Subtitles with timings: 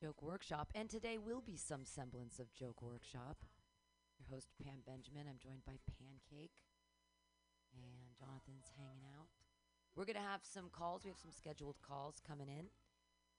[0.00, 3.36] Joke Workshop, and today will be some semblance of Joke Workshop.
[4.18, 5.26] Your host Pam Benjamin.
[5.28, 6.56] I'm joined by Pancake,
[7.74, 9.28] and Jonathan's hanging out.
[9.94, 11.04] We're gonna have some calls.
[11.04, 12.66] We have some scheduled calls coming in.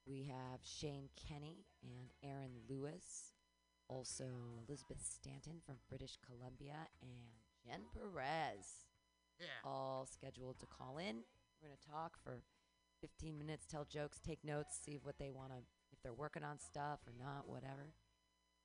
[0.06, 3.34] We have Shane Kenny and Aaron Lewis,
[3.88, 4.26] also
[4.68, 8.86] Elizabeth Stanton from British Columbia, and Jen Perez
[9.40, 9.46] Yeah.
[9.64, 11.24] all scheduled to call in.
[11.62, 12.42] We're going to talk for
[13.00, 16.60] 15 minutes, tell jokes, take notes, see what they want to, if they're working on
[16.60, 17.94] stuff or not, whatever.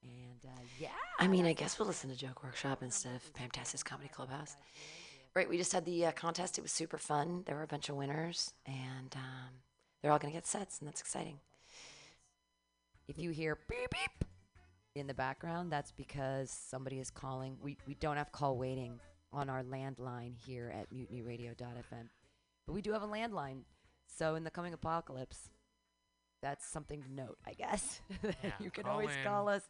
[0.03, 0.89] And uh, yeah.
[1.19, 4.57] I mean, I guess we'll listen to Joke Workshop instead of Fantastic Comedy Clubhouse.
[5.35, 6.57] Right, we just had the uh, contest.
[6.59, 7.43] It was super fun.
[7.47, 9.51] There were a bunch of winners, and um,
[10.03, 11.39] they're all going to get sets, and that's exciting.
[13.09, 14.25] If you hear beep beep
[14.95, 17.57] in the background, that's because somebody is calling.
[17.61, 18.99] We, we don't have call waiting
[19.33, 22.09] on our landline here at mutinyradio.fm.
[22.67, 23.61] But we do have a landline.
[24.07, 25.51] So in the coming apocalypse,
[26.47, 28.01] that's something to note, I guess.
[28.23, 29.69] Yeah, you can call always in, call us.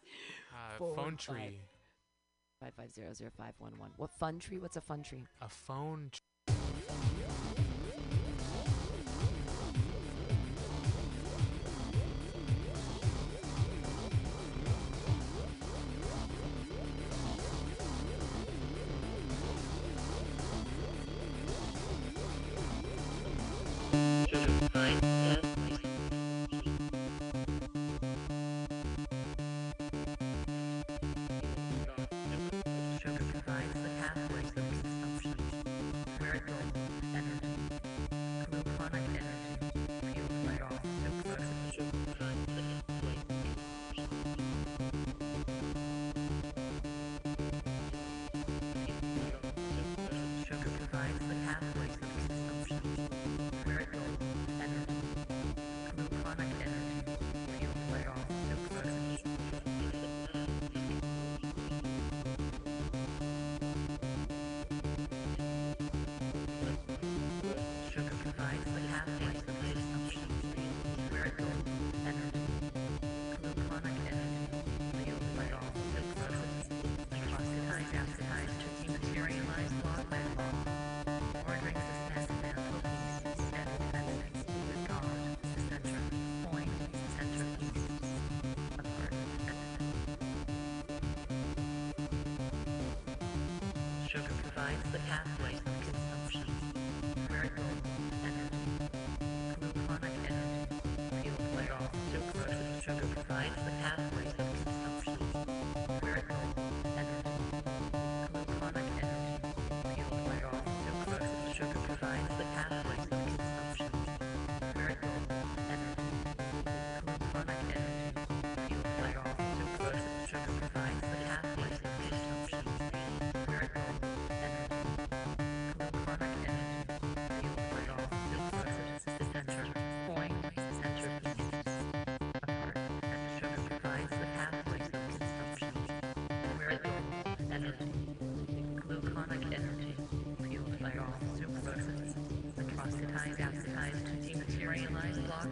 [0.52, 1.36] Uh, phone five.
[1.36, 1.60] tree.
[2.62, 3.30] 5500511.
[3.96, 4.58] What fun tree?
[4.58, 5.24] What's a fun tree?
[5.40, 6.10] A phone.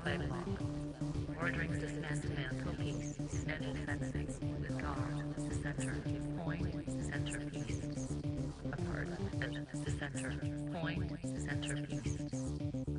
[0.02, 0.48] By block.
[1.40, 3.14] Ordering dismantle piece.
[3.28, 4.26] Steady fencing.
[4.60, 5.34] With God.
[5.36, 5.96] The center.
[6.38, 6.74] Point.
[7.04, 7.80] Centerpiece.
[8.72, 9.08] Apart.
[9.40, 10.32] And the center.
[10.72, 11.12] Point.
[11.46, 12.16] Centerpiece.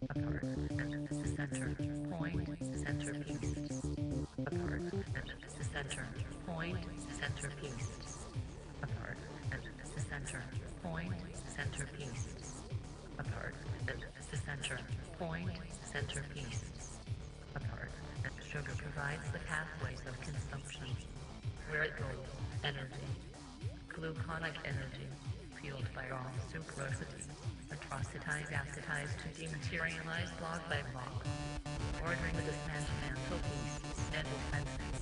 [0.10, 0.44] Apart.
[0.44, 1.76] And the center.
[2.12, 2.50] Point.
[2.86, 3.56] Centerpiece.
[4.46, 4.82] Apart.
[4.84, 6.08] And the center.
[6.48, 6.86] Point.
[7.20, 7.90] Centerpiece.
[8.84, 9.18] Apart.
[9.52, 9.62] And
[9.96, 10.44] the center.
[10.84, 11.14] Point.
[11.56, 12.35] Centerpiece.
[23.96, 25.08] Gluconic energy.
[25.62, 27.24] Fueled by all sucrosity.
[27.72, 31.26] Atrocitized acetized to dematerialize block by block.
[32.04, 34.06] Ordering the dismantle piece.
[34.08, 34.95] Steady fencing.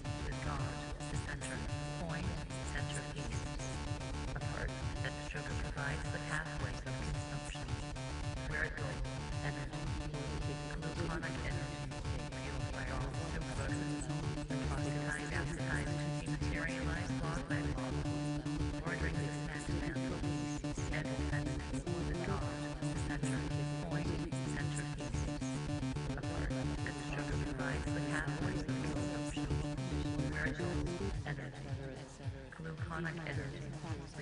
[32.93, 33.65] Gluconic energy.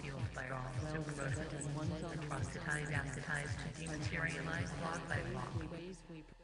[0.02, 1.68] Fueled by all sucroses.
[2.16, 6.41] Atrocitized acetized to dematerialize block by block.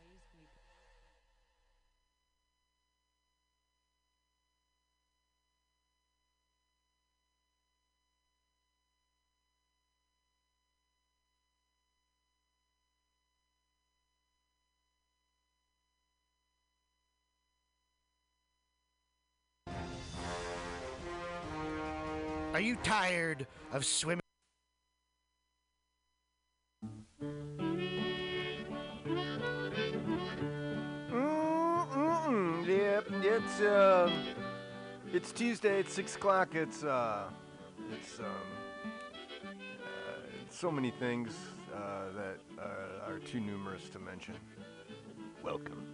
[22.58, 24.20] Are you tired of swimming?
[31.12, 32.66] Mm-mm.
[32.66, 34.12] Yep, it's uh,
[35.14, 35.82] it's Tuesday.
[35.82, 36.56] It's six o'clock.
[36.56, 37.26] It's uh,
[37.94, 39.86] it's um, uh,
[40.50, 41.36] so many things
[41.72, 44.34] uh, that uh, are too numerous to mention.
[45.44, 45.86] Welcome.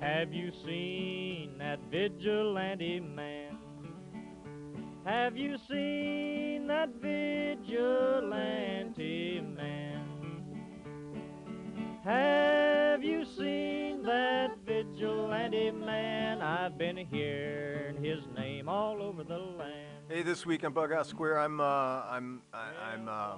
[0.00, 3.63] Have you seen that vigilante man?
[5.04, 7.68] Have you seen that vigilante
[9.54, 10.06] man?
[12.02, 16.40] Have you seen that vigilante man?
[16.40, 20.04] I've been hearing his name all over the land.
[20.08, 21.64] Hey, this week on Bughouse Square, I'm uh,
[22.08, 23.36] I'm I, I'm uh,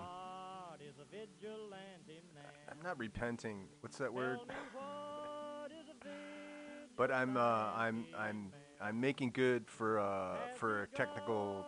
[0.71, 2.45] What is a vigilante man?
[2.71, 3.67] I'm not repenting.
[3.81, 4.39] What's that word?
[4.73, 5.95] what is a
[6.97, 11.64] But I'm uh, I'm I'm I'm making good for uh, for technical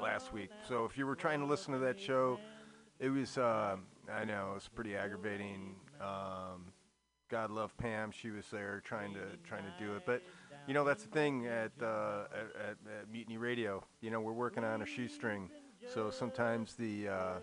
[0.00, 0.50] last week.
[0.66, 2.38] So if you were trying to listen to that show,
[2.98, 3.76] it was uh,
[4.12, 5.76] I know it was pretty aggravating.
[6.00, 6.72] Um,
[7.28, 10.02] God love Pam, she was there trying to trying to do it.
[10.06, 10.22] But
[10.66, 13.84] you know that's the thing at, uh, at, at, at Mutiny Radio.
[14.00, 15.50] You know we're working on a shoestring,
[15.92, 17.34] so sometimes the uh,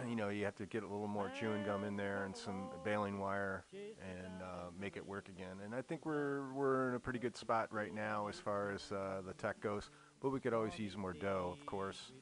[0.08, 2.68] you know, you have to get a little more chewing gum in there and some
[2.84, 5.56] baling wire and uh, make it work again.
[5.64, 8.90] And I think we're we're in a pretty good spot right now as far as
[8.92, 9.90] uh, the tech goes.
[10.20, 12.12] But we could always use more dough, of course.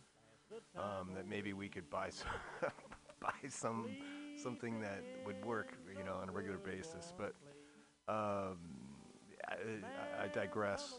[0.77, 2.29] Um, that maybe we could buy some
[3.21, 3.89] buy some
[4.37, 7.13] something that would work, you know, on a regular basis.
[7.17, 7.35] But
[8.09, 8.57] um,
[9.49, 10.99] I, I- digress.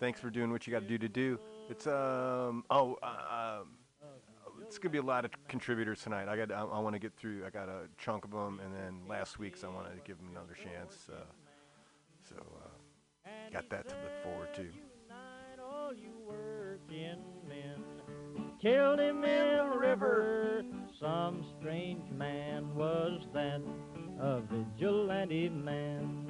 [0.00, 1.38] Thanks for doing what you got to do to do.
[1.68, 3.68] It's um oh uh, um,
[4.68, 6.28] it's gonna be a lot of contributors tonight.
[6.28, 7.42] I got I, I want to get through.
[7.46, 10.28] I got a chunk of them, and then last week's I wanted to give them
[10.30, 11.08] another chance.
[11.10, 11.24] Uh,
[12.28, 14.66] so uh, got that to look forward to.
[18.60, 20.64] Killed him in the river.
[21.00, 23.62] Some strange man was that,
[24.20, 26.28] a vigilante man.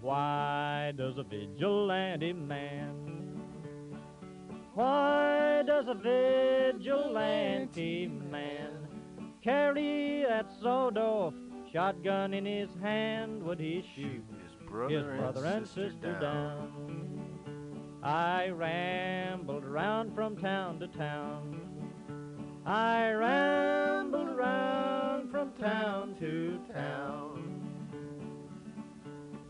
[0.00, 3.42] Why does a vigilante man?
[4.74, 5.94] Why does a
[6.74, 8.70] vigilante man
[9.42, 11.34] carry that sawed-off
[11.72, 13.42] shotgun in his hand?
[13.42, 16.20] Would he shoot His brother, his brother and sister down.
[16.20, 18.00] down?
[18.02, 21.60] I rambled around from town to town.
[22.64, 27.59] I rambled around from town to town.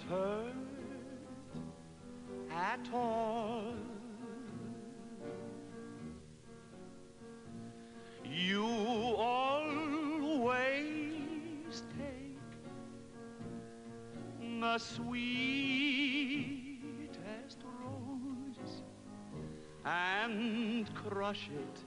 [0.00, 0.52] Shouldn't hurt
[2.50, 3.74] at all.
[8.24, 8.64] You
[9.16, 9.82] always
[11.98, 12.38] take
[14.60, 15.18] the sweetest
[17.82, 18.82] rose
[19.84, 21.84] and crush it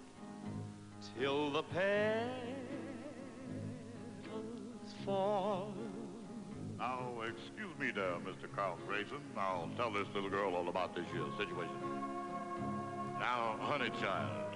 [8.73, 9.17] Carl Grayson.
[9.37, 11.75] I'll tell this little girl all about this here situation.
[13.19, 14.55] Now, honey child,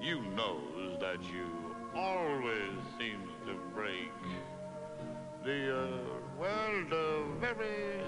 [0.00, 1.46] you knows that you
[1.94, 4.10] always seems to break
[5.44, 5.98] the, uh,
[6.38, 8.00] well, the very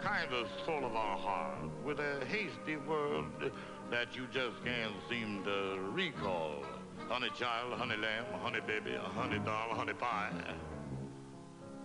[0.00, 3.52] kind of sort of our heart with a hasty word
[3.90, 6.64] that you just can't seem to recall.
[7.08, 10.32] Honey child, honey lamb, honey baby, honey doll, honey pie.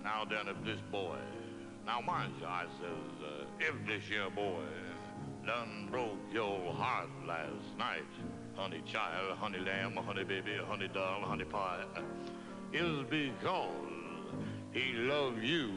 [0.03, 1.17] Now then, if this boy,
[1.85, 4.63] now mind you, I says, uh, if this here boy
[5.45, 8.03] done broke your heart last night,
[8.55, 11.83] honey child, honey lamb, honey baby, honey doll, honey pie,
[12.73, 13.69] is because
[14.71, 15.71] he loved you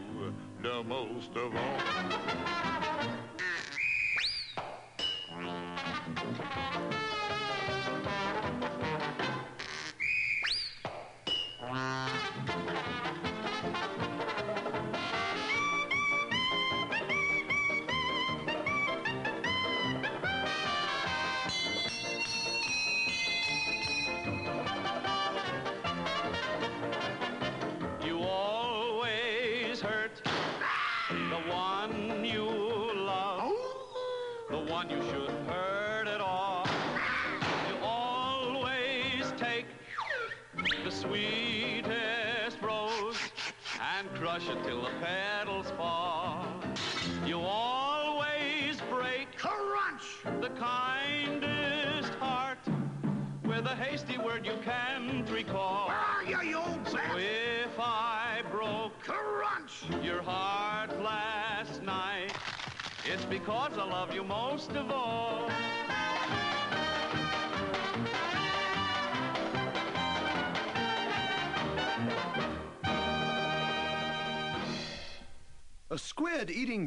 [0.62, 3.23] the most of all.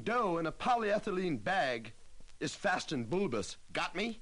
[0.07, 1.91] Dough in a polyethylene bag
[2.39, 3.57] is fast and bulbous.
[3.73, 4.21] Got me?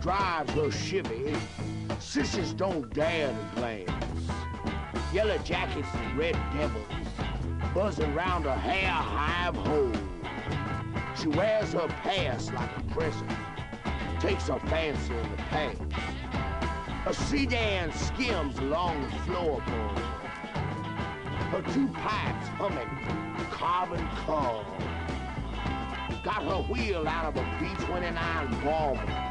[0.00, 1.36] Drives her Chevy,
[1.98, 3.90] sissies don't dare to glance.
[5.12, 6.86] Yellow jackets and red devils
[7.74, 9.92] buzzing round her hair hive hole.
[11.20, 13.30] She wears her past like a present,
[14.18, 15.94] takes her fancy in the pants.
[17.06, 19.98] A sedan skims along the floorboard.
[21.50, 22.88] Her two pipes humming
[23.50, 24.64] carbon coal.
[26.24, 29.29] Got her wheel out of a B-29 Bomber.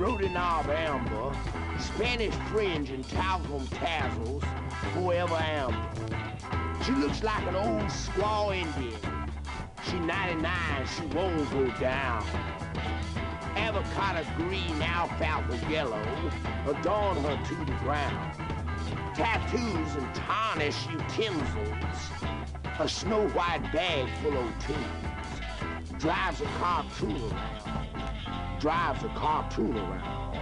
[0.00, 1.30] Brody knob amber,
[1.78, 4.42] Spanish fringe and talcum tassels,
[4.94, 5.76] forever amber.
[6.82, 8.98] She looks like an old squaw Indian.
[9.84, 12.24] She 99, she won't go down
[13.56, 16.02] avocado green, alfalfa yellow,
[16.66, 18.34] adorn her to the ground.
[19.14, 22.10] Tattoos and tarnished utensils,
[22.78, 26.00] a snow white bag full of tunes.
[26.00, 27.69] Drives a cartoon around,
[28.60, 30.38] drives a cartoon around.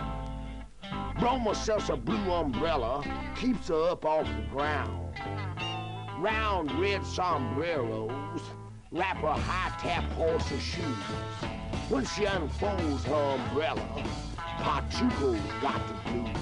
[1.18, 3.04] Broma sells a blue umbrella,
[3.36, 5.14] keeps her up off the ground.
[6.18, 8.42] Round red sombreros,
[8.90, 10.82] wrap her high-tap horse shoes.
[11.88, 14.04] When she unfolds her umbrella,
[14.36, 16.36] Pachuco's got the blues.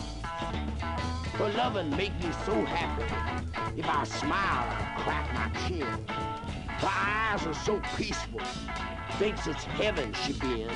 [1.35, 3.05] Her lovin' make me so happy.
[3.79, 6.07] If I smile, I crack my chin.
[6.79, 8.41] Her eyes are so peaceful.
[9.19, 10.71] Thinks it's heaven she been.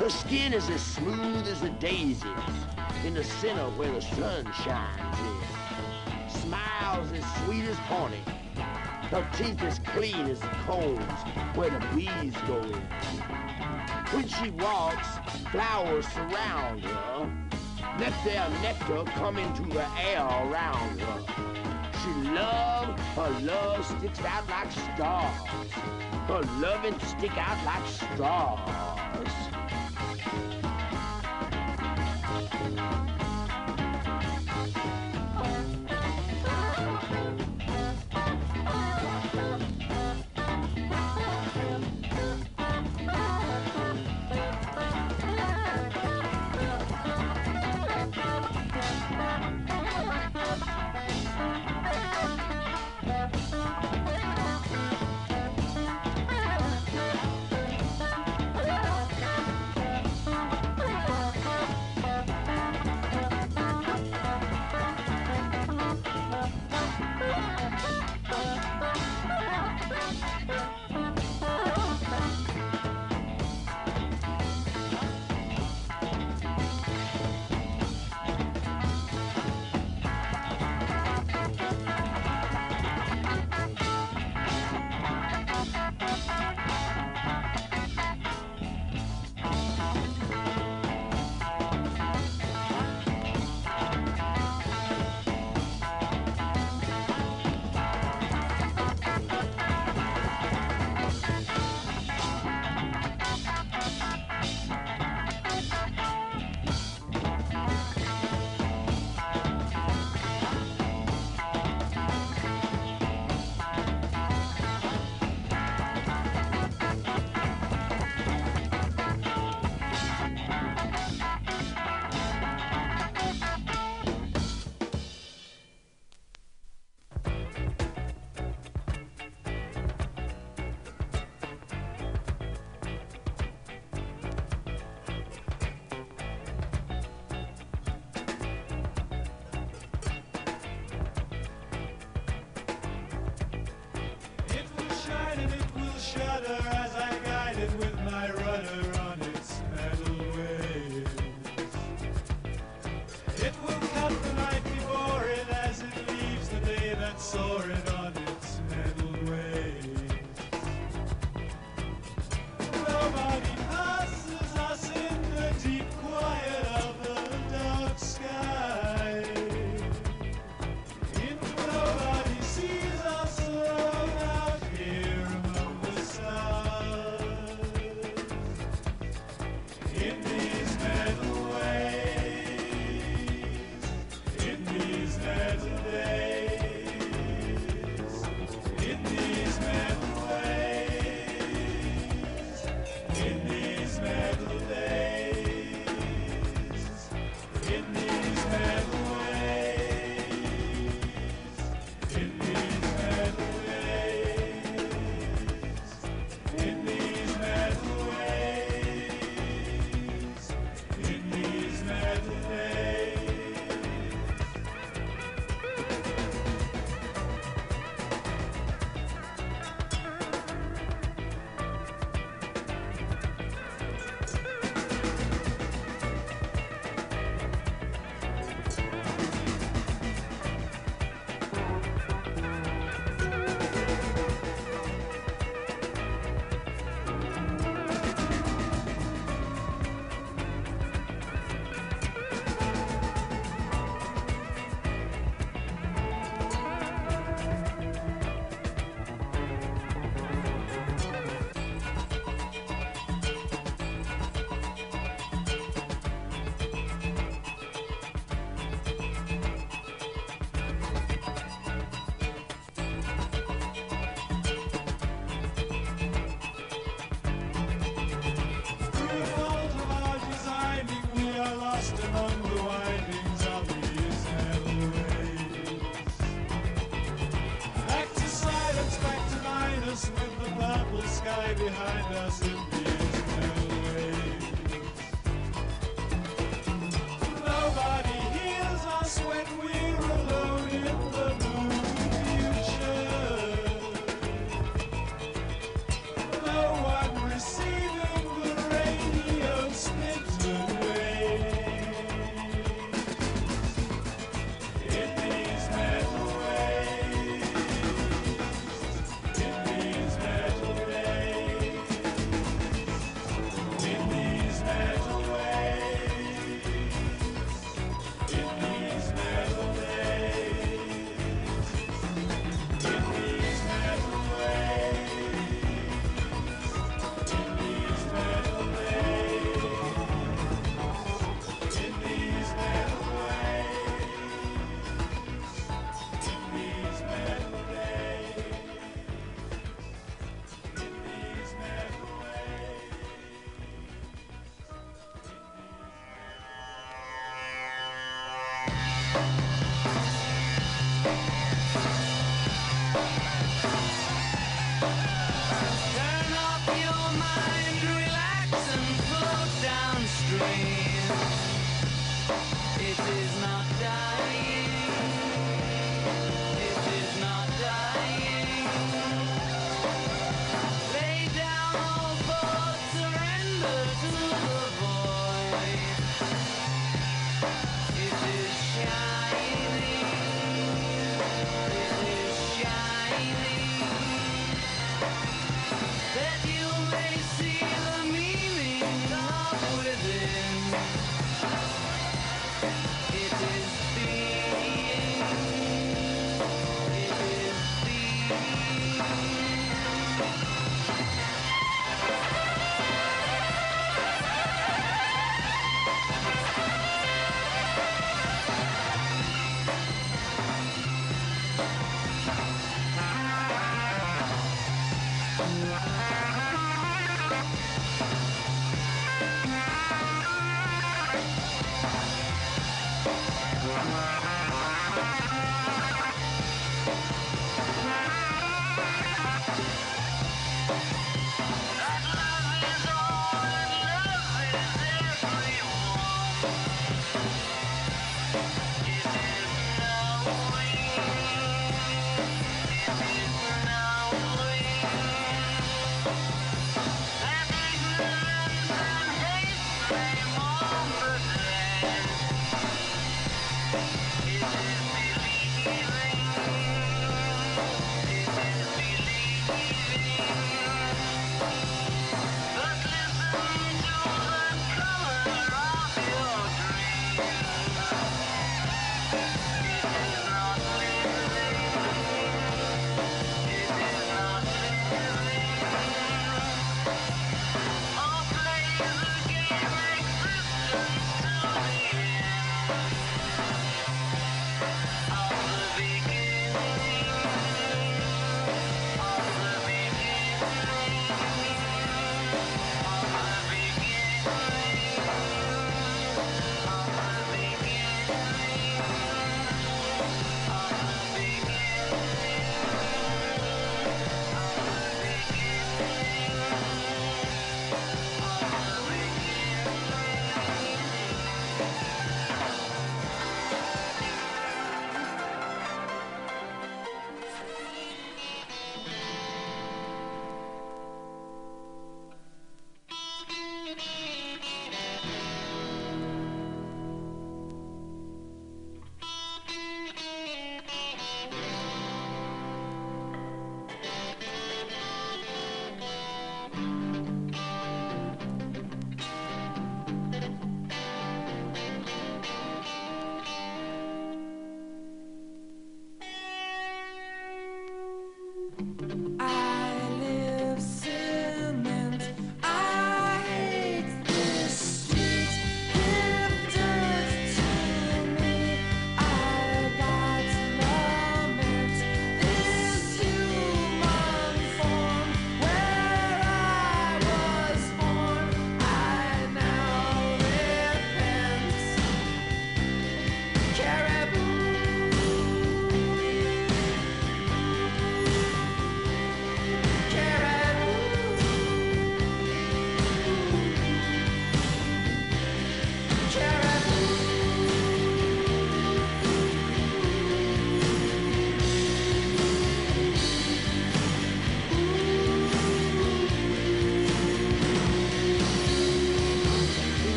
[0.00, 2.26] Her skin is as smooth as a daisy
[3.04, 6.40] in the center where the sun shines in.
[6.40, 8.22] Smiles as sweet as honey.
[9.10, 11.04] Her teeth as clean as the combs
[11.54, 12.80] where the bees go in.
[14.14, 15.06] When she walks,
[15.52, 17.30] flowers surround her.
[17.98, 21.24] Let their nectar come into the air around her.
[22.02, 25.68] She loves, her love sticks out like stars.
[26.26, 29.59] Her loving stick out like stars.
[30.22, 30.59] Thank you.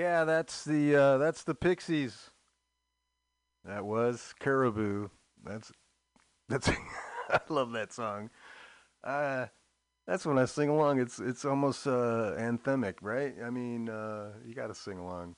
[0.00, 2.30] Yeah, that's the uh, that's the Pixies.
[3.66, 5.08] That was Caribou.
[5.44, 5.70] That's
[6.48, 6.70] that's
[7.28, 8.30] I love that song.
[9.04, 9.48] Uh,
[10.06, 11.00] that's when I sing along.
[11.00, 13.34] It's it's almost uh, anthemic, right?
[13.44, 15.34] I mean, uh, you got to sing along.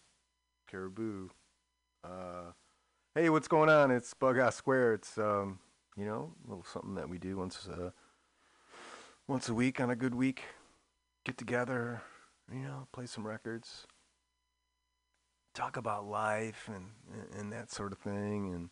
[0.70, 1.30] Caribou.
[2.04, 2.52] Uh,
[3.16, 3.90] hey, what's going on?
[3.90, 4.94] It's Bug Bughouse Square.
[4.94, 5.58] It's um,
[5.96, 7.90] you know, a little something that we do once uh,
[9.26, 10.44] once a week on a good week.
[11.24, 12.02] Get together,
[12.48, 13.88] you know, play some records,
[15.55, 16.86] talk about life and
[17.38, 18.53] and that sort of thing.
[18.55, 18.70] And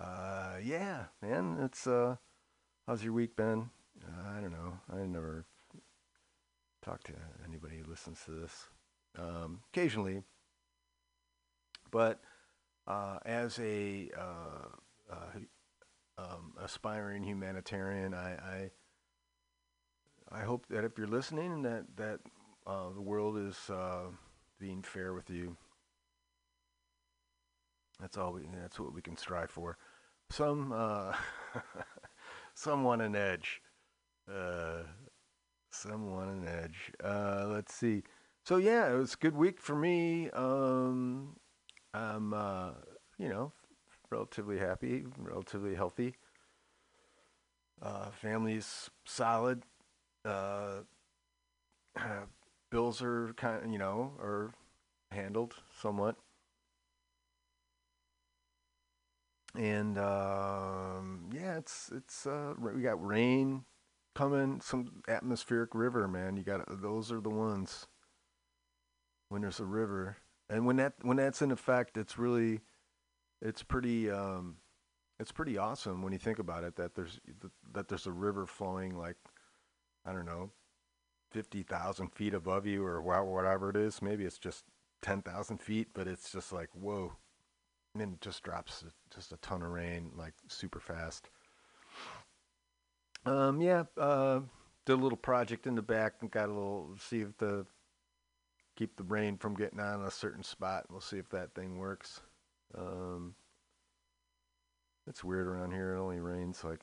[0.00, 2.16] uh, yeah, man, it's uh,
[2.86, 3.70] how's your week been?
[4.02, 4.78] Uh, I don't know.
[4.92, 5.44] I never
[6.82, 7.12] talk to
[7.46, 8.68] anybody who listens to this.
[9.18, 10.22] Um, occasionally,
[11.90, 12.20] but
[12.86, 15.38] uh, as a uh, uh,
[16.18, 18.70] um, aspiring humanitarian, I, I
[20.32, 22.20] I hope that if you're listening, that that
[22.66, 23.70] the world is
[24.58, 25.56] being fair with you.
[28.00, 28.42] That's all we.
[28.52, 29.76] That's what we can strive for.
[30.30, 31.12] Some uh,
[32.54, 33.62] some want an edge.
[34.30, 34.82] Uh,
[35.70, 36.92] some want an edge.
[37.02, 38.02] Uh, let's see.
[38.44, 40.30] So yeah, it was a good week for me.
[40.30, 41.36] Um,
[41.94, 42.70] I'm uh,
[43.18, 43.52] you know
[44.10, 46.14] relatively happy, relatively healthy.
[47.80, 49.62] Uh, family's solid.
[50.24, 50.80] Uh,
[52.70, 54.52] bills are kind of, you know, are
[55.10, 56.16] handled somewhat.
[59.56, 63.64] And um, yeah, it's it's uh, we got rain
[64.14, 66.36] coming, some atmospheric river, man.
[66.36, 67.86] You got those are the ones
[69.28, 72.60] when there's a river, and when that when that's in effect, it's really
[73.42, 74.56] it's pretty um,
[75.18, 77.20] it's pretty awesome when you think about it that there's
[77.72, 79.16] that there's a river flowing like
[80.04, 80.50] I don't know
[81.30, 84.00] fifty thousand feet above you or whatever it is.
[84.00, 84.64] Maybe it's just
[85.02, 87.12] ten thousand feet, but it's just like whoa.
[87.94, 88.84] And then it just drops
[89.14, 91.28] just a ton of rain like super fast.
[93.26, 94.40] Um, yeah, uh,
[94.86, 97.66] did a little project in the back and got a little see if the
[98.76, 100.86] keep the rain from getting on a certain spot.
[100.88, 102.20] We'll see if that thing works.
[102.76, 103.34] Um,
[105.06, 105.94] it's weird around here.
[105.94, 106.80] It only rains like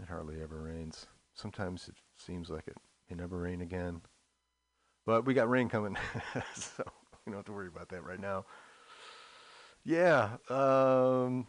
[0.00, 1.06] it hardly ever rains.
[1.34, 2.76] Sometimes it seems like it
[3.10, 4.00] may never rain again.
[5.04, 5.96] But we got rain coming,
[6.54, 6.84] so
[7.26, 8.46] we don't have to worry about that right now.
[9.84, 11.46] Yeah, um,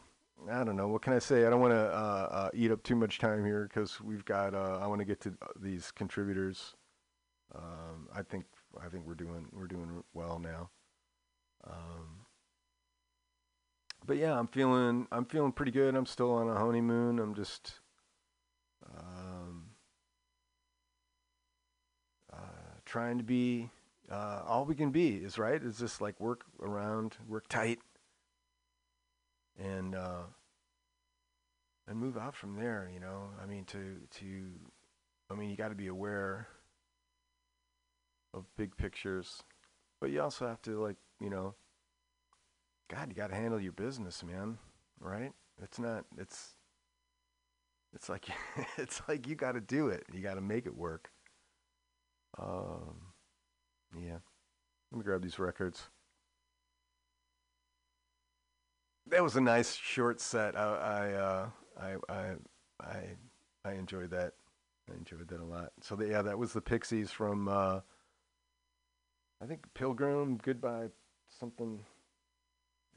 [0.51, 0.89] I don't know.
[0.89, 1.45] What can I say?
[1.45, 4.53] I don't want to uh, uh, eat up too much time here because we've got.
[4.53, 6.75] Uh, I want to get to uh, these contributors.
[7.53, 8.45] Um, I think
[8.83, 10.69] I think we're doing we're doing well now.
[11.65, 12.25] Um,
[14.05, 15.95] but yeah, I'm feeling I'm feeling pretty good.
[15.95, 17.19] I'm still on a honeymoon.
[17.19, 17.79] I'm just
[18.97, 19.67] um,
[22.33, 22.37] uh,
[22.85, 23.69] trying to be
[24.11, 25.15] uh, all we can be.
[25.15, 25.61] Is right.
[25.63, 27.79] Is just like work around, work tight,
[29.59, 30.23] and uh,
[31.87, 32.89] and move out from there.
[32.93, 34.25] You know, I mean to to,
[35.29, 36.47] I mean you got to be aware
[38.33, 39.43] of big pictures,
[40.01, 41.55] but you also have to like you know
[42.89, 44.57] God, you got to handle your business, man.
[44.99, 45.33] Right?
[45.61, 46.05] It's not.
[46.17, 46.55] It's.
[47.93, 48.27] It's like
[48.77, 50.05] it's like you got to do it.
[50.13, 51.09] You got to make it work.
[52.37, 53.13] Um,
[53.97, 54.17] yeah.
[54.91, 55.89] Let me grab these records.
[59.07, 60.57] That was a nice short set.
[60.57, 61.49] I I uh,
[61.79, 62.35] I I
[62.81, 62.99] I
[63.63, 64.33] I enjoyed that.
[64.89, 65.71] I enjoyed that a lot.
[65.81, 67.47] So the, yeah, that was the Pixies from.
[67.47, 67.81] Uh,
[69.41, 70.37] I think Pilgrim.
[70.37, 70.89] Goodbye.
[71.39, 71.79] Something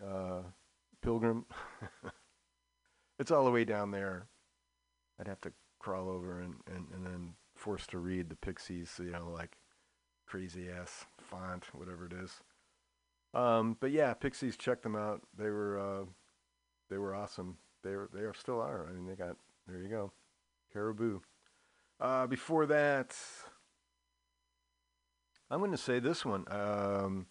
[0.04, 0.42] uh,
[1.02, 1.46] Pilgrim.
[3.18, 4.26] it's all the way down there.
[5.20, 9.10] I'd have to crawl over and, and, and then forced to read the Pixies, you
[9.10, 9.58] know, like
[10.26, 12.42] crazy ass font, whatever it is.
[13.34, 15.22] Um, but yeah, Pixies, check them out.
[15.36, 16.04] They were uh,
[16.90, 17.58] they were awesome.
[17.82, 18.86] They were they are still are.
[18.88, 20.12] I mean, they got there you go,
[20.72, 21.20] Caribou.
[22.00, 23.16] Uh, before that,
[25.50, 26.44] I'm going to say this one.
[26.48, 27.26] Um,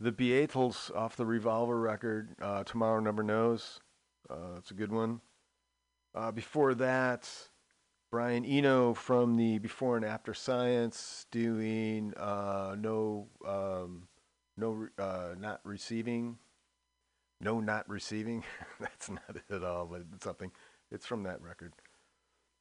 [0.00, 3.80] the Beatles off the Revolver record, uh, Tomorrow Never Knows.
[4.28, 5.20] Uh, it's a good one.
[6.14, 7.30] Uh, before that,
[8.10, 14.08] Brian Eno from the Before and After Science doing uh, no, um,
[14.56, 16.38] no, uh, not receiving,
[17.40, 18.44] no, not receiving.
[18.80, 20.50] That's not it at all, but it's something.
[20.90, 21.72] It's from that record.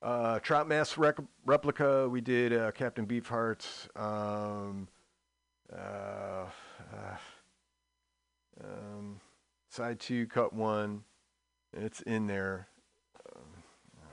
[0.02, 2.10] Uh, Trout Mask rec- replica.
[2.10, 3.66] We did uh, Captain Beefheart.
[3.96, 4.88] Um,
[5.72, 6.46] uh,
[6.94, 7.18] uh,
[8.64, 9.20] um,
[9.70, 11.04] side two, cut one.
[11.74, 12.68] It's in there.
[13.36, 13.44] Um,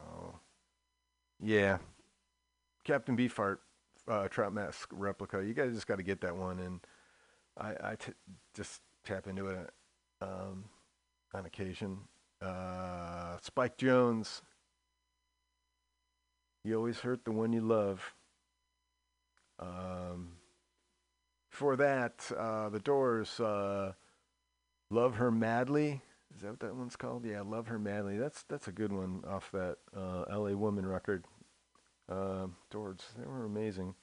[0.07, 0.35] oh,
[1.43, 1.79] yeah.
[2.85, 3.59] Captain Beefheart,
[4.07, 5.43] uh, Trout Mask replica.
[5.45, 6.59] You guys just got to get that one.
[6.59, 6.81] And
[7.59, 8.13] I, I t-
[8.55, 9.71] just tap into it
[10.21, 10.65] um,
[11.35, 11.99] on occasion.
[12.41, 14.43] Uh, Spike Jones.
[16.65, 18.15] You always hurt the one you love.
[19.59, 20.33] Um,
[21.51, 23.41] before that, uh, the Doors.
[23.41, 23.93] Uh,
[24.91, 26.03] love her madly.
[26.35, 27.25] Is that what that one's called?
[27.25, 28.19] Yeah, love her madly.
[28.19, 30.57] That's that's a good one off that uh, L.A.
[30.57, 31.25] Woman record.
[32.09, 33.01] Uh, Doors.
[33.19, 33.95] They were amazing.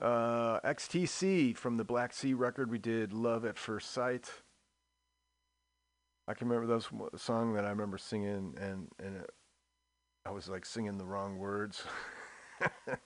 [0.00, 4.30] Uh, XTC from the Black Sea record we did Love at First Sight.
[6.28, 9.30] I can remember that was a song that I remember singing and and it,
[10.26, 11.84] I was like singing the wrong words.
[12.60, 12.96] I,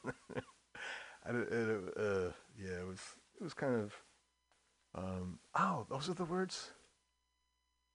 [1.29, 3.01] it, uh, yeah, it was
[3.39, 3.95] it was kind of
[4.95, 6.73] um, oh those are the words.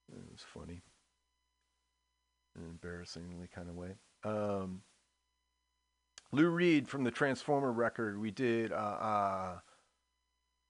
[0.09, 0.83] It was funny,
[2.55, 3.95] in an embarrassingly kind of way.
[4.23, 4.83] Um,
[6.31, 8.19] Lou Reed from the Transformer record.
[8.19, 8.71] We did.
[8.71, 9.59] Uh, uh,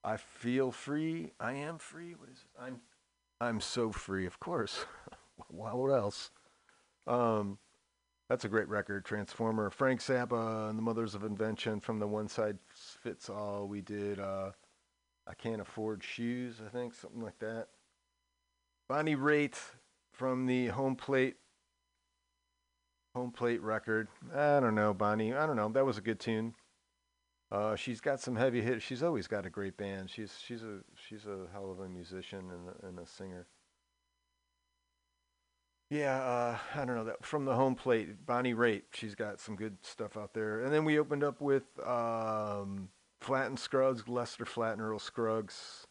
[0.04, 1.32] I feel free.
[1.40, 2.14] I am free.
[2.14, 2.62] What is it?
[2.62, 2.82] I'm.
[3.42, 4.26] I'm so free.
[4.26, 4.86] Of course.
[5.50, 6.32] What else?
[7.08, 7.58] Um,
[8.30, 9.04] that's a great record.
[9.04, 9.70] Transformer.
[9.70, 13.68] Frank Zappa and the Mothers of Invention from the One Size Fits All.
[13.68, 14.18] We did.
[14.20, 14.52] Uh,
[15.28, 16.62] I can't afford shoes.
[16.66, 17.68] I think something like that.
[18.88, 19.58] Bonnie Raitt
[20.12, 21.36] from the Home Plate
[23.16, 24.10] home plate record.
[24.36, 25.34] I don't know, Bonnie.
[25.34, 25.70] I don't know.
[25.70, 26.54] That was a good tune.
[27.52, 28.84] Uh, she's got some heavy hits.
[28.84, 30.10] She's always got a great band.
[30.10, 33.48] She's she's a she's a hell of a musician and a, and a singer.
[35.90, 38.26] Yeah, uh, I don't know that from the home plate.
[38.26, 38.82] Bonnie Raitt.
[38.94, 40.62] She's got some good stuff out there.
[40.62, 42.90] And then we opened up with um,
[43.22, 45.86] Flatt and Scruggs, Lester Flatt and Earl Scruggs,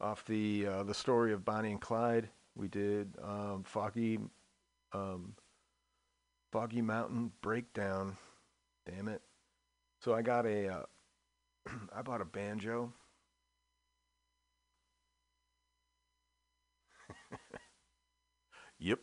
[0.00, 2.28] off the uh, the story of Bonnie and Clyde.
[2.56, 4.18] We did um, Foggy.
[4.92, 5.34] Um,
[6.56, 8.16] Foggy Mountain Breakdown.
[8.86, 9.20] Damn it.
[10.00, 10.84] So I got a, uh,
[11.94, 12.94] I bought a banjo.
[18.78, 19.00] yep.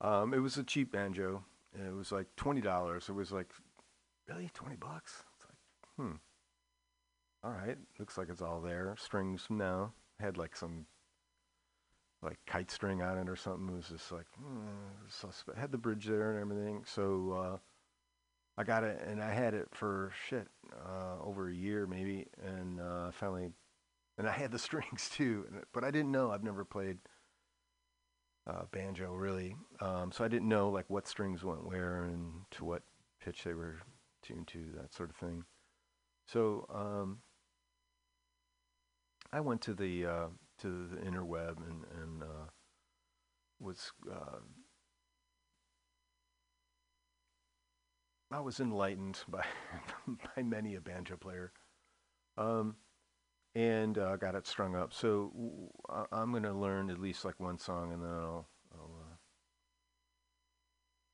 [0.00, 1.42] Um, it was a cheap banjo.
[1.74, 3.08] It was like twenty dollars.
[3.08, 3.48] It was like,
[4.28, 5.24] really twenty bucks?
[5.34, 5.56] It's like,
[5.96, 6.18] hmm.
[7.42, 7.78] All right.
[7.98, 8.94] Looks like it's all there.
[8.96, 9.90] Strings no.
[10.20, 10.86] Had like some
[12.22, 13.68] like kite string on it or something.
[13.68, 14.66] It was just like mm,
[15.08, 15.58] suspect.
[15.58, 16.82] Had the bridge there and everything.
[16.84, 17.58] So uh,
[18.56, 22.80] I got it, and I had it for shit uh, over a year maybe, and
[22.80, 23.50] uh, finally,
[24.18, 25.46] and I had the strings too.
[25.72, 26.30] But I didn't know.
[26.30, 26.98] I've never played
[28.46, 32.64] uh, banjo really, um, so I didn't know like what strings went where and to
[32.64, 32.82] what
[33.22, 33.76] pitch they were
[34.22, 35.44] tuned to, that sort of thing.
[36.26, 37.18] So um,
[39.32, 40.26] I went to the uh,
[40.58, 42.46] to the interweb and and uh,
[43.60, 44.40] was uh,
[48.30, 49.44] I was enlightened by
[50.36, 51.52] by many a banjo player,
[52.36, 52.76] um,
[53.54, 54.92] and uh, got it strung up.
[54.92, 58.96] So w- I, am gonna learn at least like one song, and then I'll, I'll
[59.00, 59.16] uh,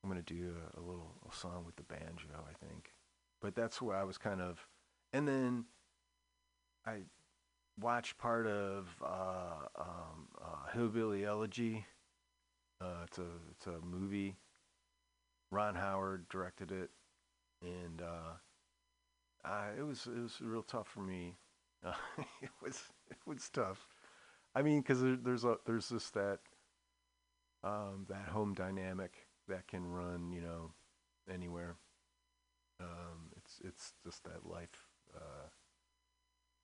[0.03, 2.91] I'm gonna do a, a little a song with the banjo, I think.
[3.41, 4.67] But that's where I was kind of,
[5.13, 5.65] and then
[6.85, 7.03] I
[7.79, 11.85] watched part of uh, um, uh, Hillbilly Elegy.
[12.81, 14.37] Uh, it's a it's a movie.
[15.49, 16.91] Ron Howard directed it,
[17.61, 18.35] and uh,
[19.43, 21.37] I, it was it was real tough for me.
[22.41, 23.87] It was it was tough.
[24.55, 26.39] I mean, because there, there's a there's just that
[27.63, 30.71] um, that home dynamic that can run, you know,
[31.31, 31.77] anywhere.
[32.79, 34.87] Um, it's it's just that life.
[35.15, 35.47] Uh,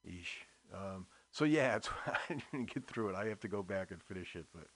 [0.05, 0.45] Eesh.
[0.73, 2.17] Um, so yeah, I
[2.51, 3.15] didn't get through it.
[3.15, 4.67] I have to go back and finish it, but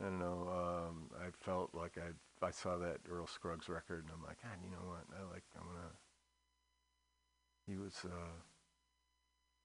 [0.00, 0.48] I don't know.
[0.50, 4.58] Um, I felt like I I saw that Earl Scruggs record, and I'm like, God,
[4.64, 5.04] you know what?
[5.18, 5.44] I like.
[5.56, 5.92] I'm gonna.
[7.66, 8.40] He was, uh,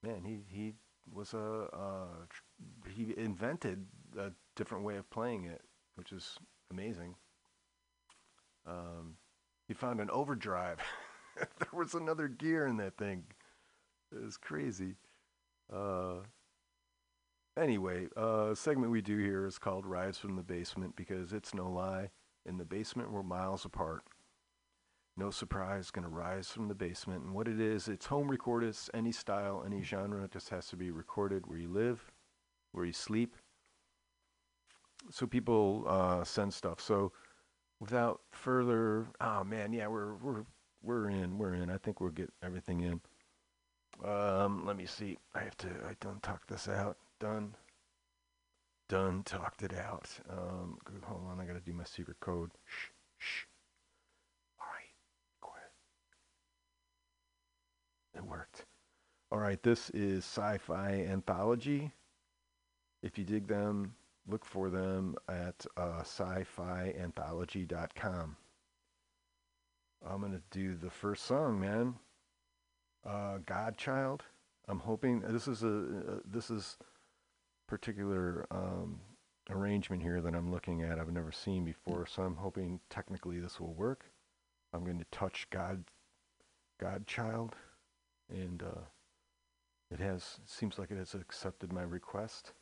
[0.04, 0.24] man.
[0.24, 0.74] He he
[1.12, 2.26] was a uh,
[2.89, 3.86] he invented
[4.18, 5.62] a different way of playing it,
[5.96, 6.38] which is
[6.70, 7.16] amazing.
[8.66, 9.16] Um,
[9.68, 10.80] he found an overdrive.
[11.36, 13.24] there was another gear in that thing.
[14.12, 14.96] It was crazy.
[15.72, 16.15] Uh,
[17.57, 21.69] anyway, uh, segment we do here is called Rise from the Basement because it's no
[21.69, 22.09] lie.
[22.45, 24.03] In the basement, we're miles apart.
[25.17, 27.24] No surprise, gonna rise from the basement.
[27.24, 30.24] And what it is, it's home recorded, it's any style, any genre.
[30.24, 32.11] It just has to be recorded where you live,
[32.72, 33.36] where you sleep.
[35.09, 36.80] So people uh, send stuff.
[36.80, 37.11] So
[37.80, 40.45] without further, oh man, yeah, we're we're
[40.82, 41.69] we're in, we're in.
[41.69, 43.01] I think we'll get everything in.
[44.04, 45.18] Um, let me see.
[45.36, 46.98] I have to, I done talked this out.
[47.20, 47.56] Done.
[48.89, 50.10] Done talked it out.
[50.30, 52.52] Um, hold on, I gotta do my secret code.
[52.66, 52.89] Shh,
[53.20, 53.46] shh.
[54.60, 54.94] All right,
[55.39, 55.72] quiet.
[58.16, 58.66] It worked.
[59.32, 61.94] All right, this is Sci-Fi Anthology.
[63.02, 63.96] If you dig them,
[64.28, 68.36] look for them at uh, sci-fianthology.com.
[70.06, 71.96] I'm gonna do the first song, man
[73.06, 74.24] uh, Godchild.
[74.68, 76.78] I'm hoping uh, this is a, uh, this is
[77.68, 78.99] particular um,
[79.49, 80.99] arrangement here that I'm looking at.
[80.99, 84.06] I've never seen before, so I'm hoping technically this will work.
[84.74, 85.84] I'm going to touch God,
[86.80, 87.56] Godchild,
[88.30, 88.82] and uh,
[89.91, 92.54] it has it seems like it has accepted my request.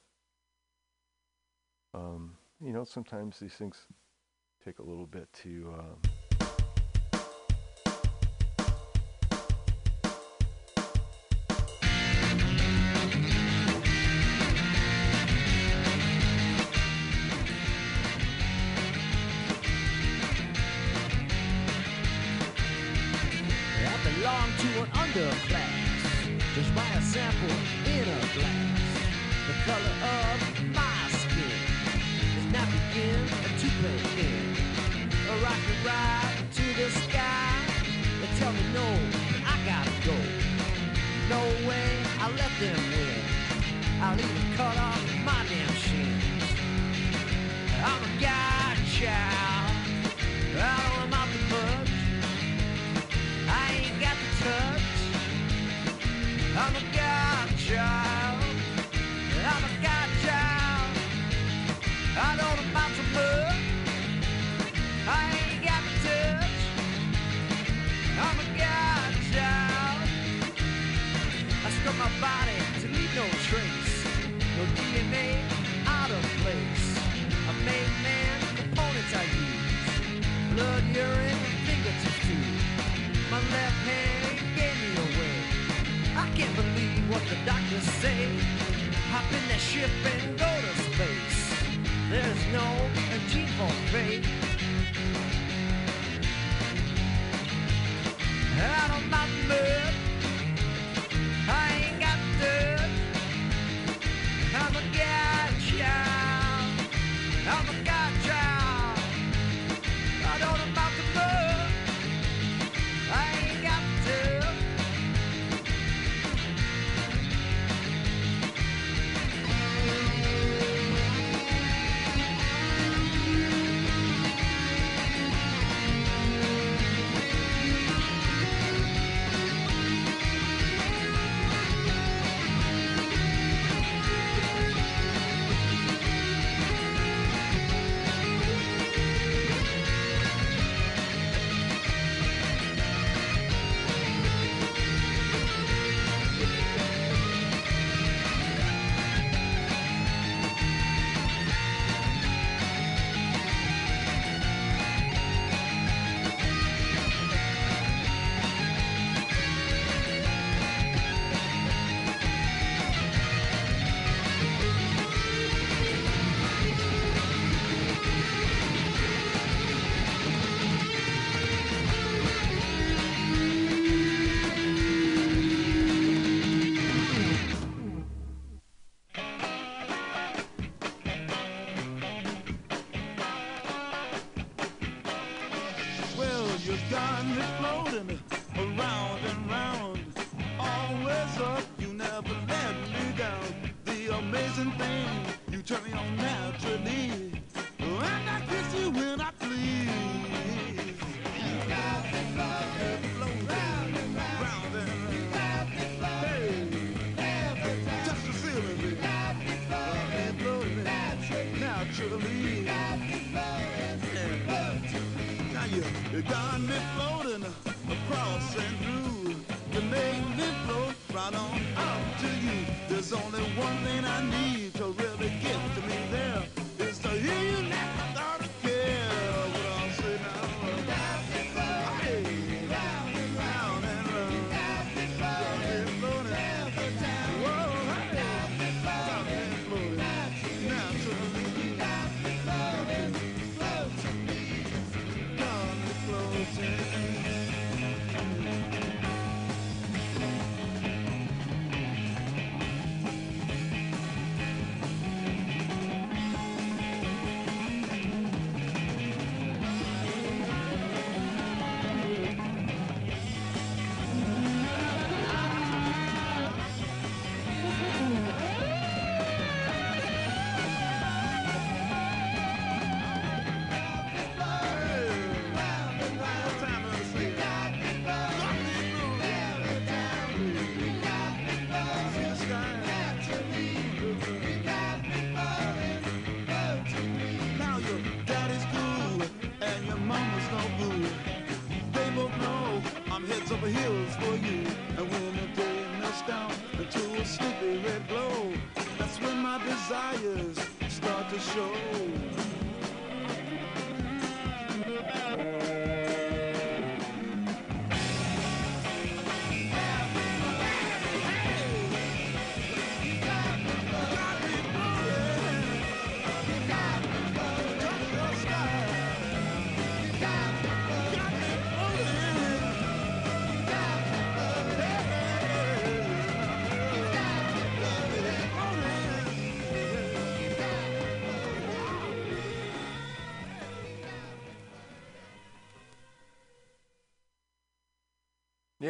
[1.94, 3.86] Um, you know, sometimes these things
[4.64, 5.74] take a little bit to.
[5.78, 6.10] Uh,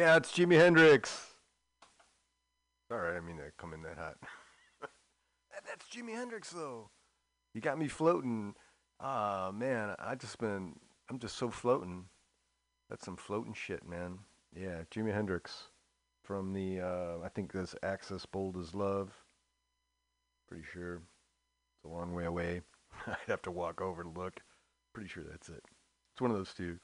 [0.00, 1.26] Yeah, it's Jimi Hendrix.
[2.88, 4.16] Sorry, I mean to come in that hot.
[4.80, 6.88] That- That's Jimi Hendrix, though.
[7.52, 8.54] You got me floating.
[8.98, 10.76] Ah, man, I just been.
[11.10, 12.06] I'm just so floating.
[12.88, 14.20] That's some floating shit, man.
[14.56, 15.64] Yeah, Jimi Hendrix
[16.24, 16.80] from the.
[16.80, 19.10] Uh, I think that's Axis Bold as Love.
[20.48, 20.94] Pretty sure.
[20.94, 22.62] It's a long way away.
[23.06, 24.40] I'd have to walk over to look.
[24.94, 25.62] Pretty sure that's it.
[26.14, 26.78] It's one of those two.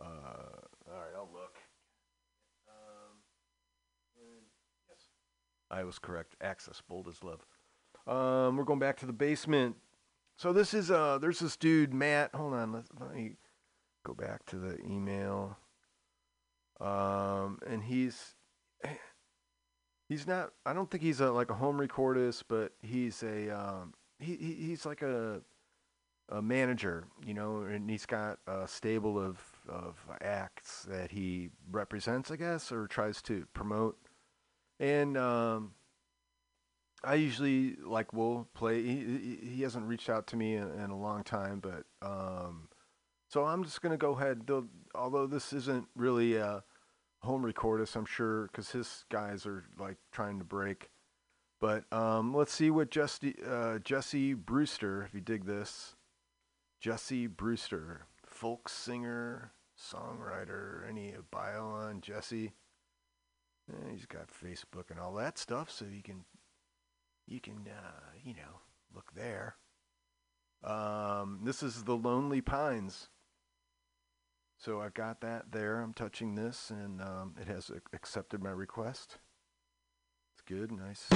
[0.00, 0.04] Uh,
[0.90, 1.41] all right, I'll look.
[5.72, 6.36] I was correct.
[6.40, 7.46] Axis, bold as love.
[8.06, 9.76] Um, we're going back to the basement.
[10.36, 12.34] So this is uh, there's this dude Matt.
[12.34, 13.36] Hold on, let let me
[14.04, 15.56] go back to the email.
[16.80, 18.34] Um, and he's
[20.08, 20.50] he's not.
[20.66, 24.54] I don't think he's a like a home recordist, but he's a um, he, he
[24.54, 25.40] he's like a
[26.28, 32.30] a manager, you know, and he's got a stable of of acts that he represents,
[32.30, 33.96] I guess, or tries to promote.
[34.80, 35.72] And um,
[37.04, 38.82] I usually like will play.
[38.82, 42.68] He, he hasn't reached out to me in, in a long time, but um,
[43.28, 44.42] so I'm just gonna go ahead.
[44.46, 46.62] Though, although this isn't really a
[47.20, 50.90] home recordist, I'm sure because his guys are like trying to break.
[51.60, 55.96] But um, let's see what Jesse uh, Jesse Brewster, if you dig this,
[56.80, 60.88] Jesse Brewster, folk singer, songwriter.
[60.88, 62.52] Any bio on Jesse?
[63.70, 66.24] Eh, he's got Facebook and all that stuff, so you can
[67.26, 68.60] you can uh, you know
[68.94, 69.56] look there.
[70.64, 73.08] Um, this is the Lonely Pines.
[74.58, 75.80] So I've got that there.
[75.80, 79.18] I'm touching this, and um, it has ac- accepted my request.
[80.34, 81.08] It's good, nice.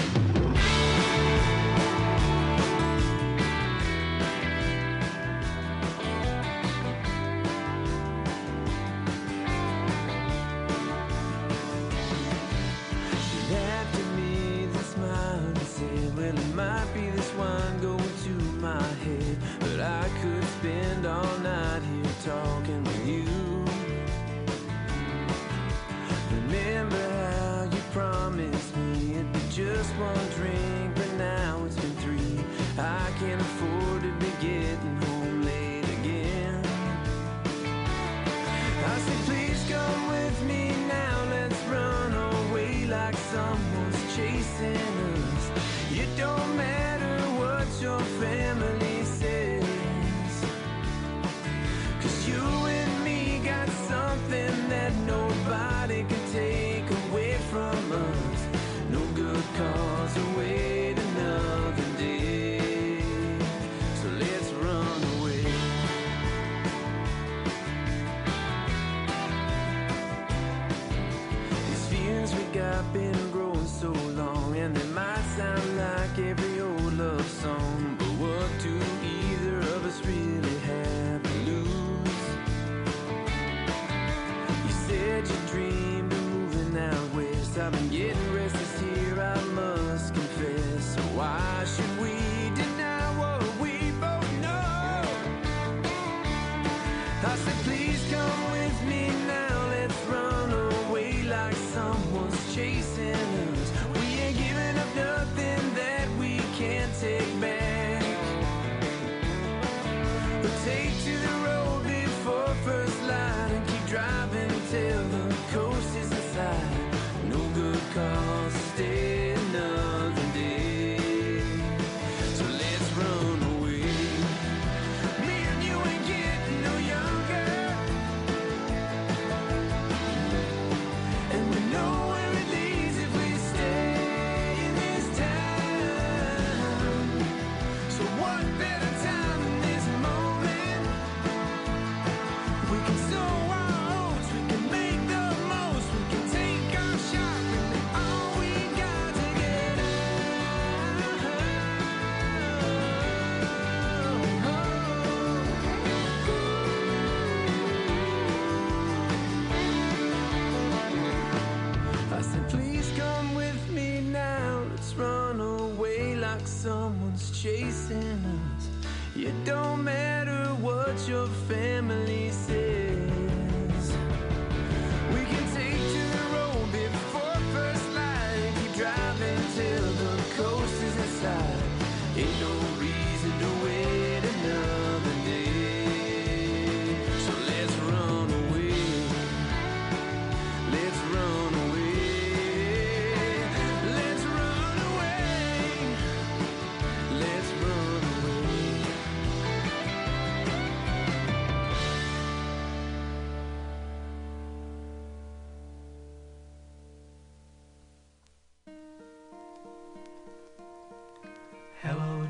[29.99, 30.26] Be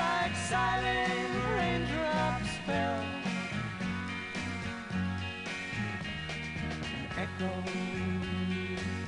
[0.00, 3.04] like silent raindrops, fell.
[6.96, 7.66] And echoed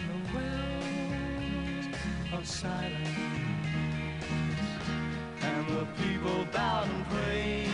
[0.08, 1.86] the wells
[2.34, 3.18] of silence.
[5.48, 7.70] And the people bowed and prayed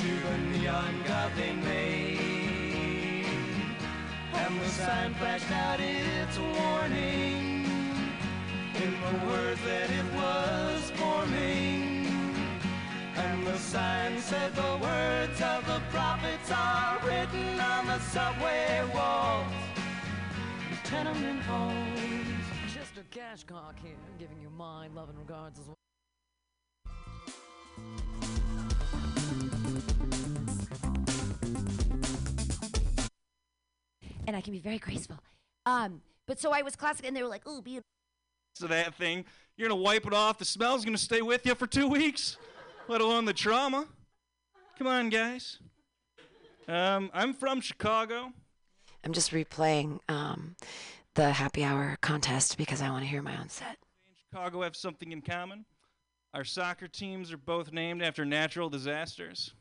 [0.00, 3.26] to the neon god they made.
[4.32, 7.43] And the sign flashed out its warning
[8.84, 12.06] in the words that it was forming.
[13.16, 19.46] And the sign said the words of the prophets are written on the subway walls,
[20.70, 22.44] the tenement halls.
[22.74, 25.74] Chester Cashcock here, giving you my love and regards as well.
[34.26, 35.18] and I can be very graceful.
[35.66, 37.93] Um, but so I was classic, and they were like, "Ooh, beautiful."
[38.56, 39.24] To that thing.
[39.56, 40.38] You're gonna wipe it off.
[40.38, 42.36] The smell's gonna stay with you for two weeks,
[42.88, 43.86] let alone the trauma.
[44.78, 45.58] Come on, guys.
[46.66, 48.32] Um, I'm from Chicago.
[49.04, 50.56] I'm just replaying um,
[51.14, 53.76] the happy hour contest because I want to hear my own set.
[54.30, 55.64] Chicago have something in common.
[56.32, 59.52] Our soccer teams are both named after natural disasters.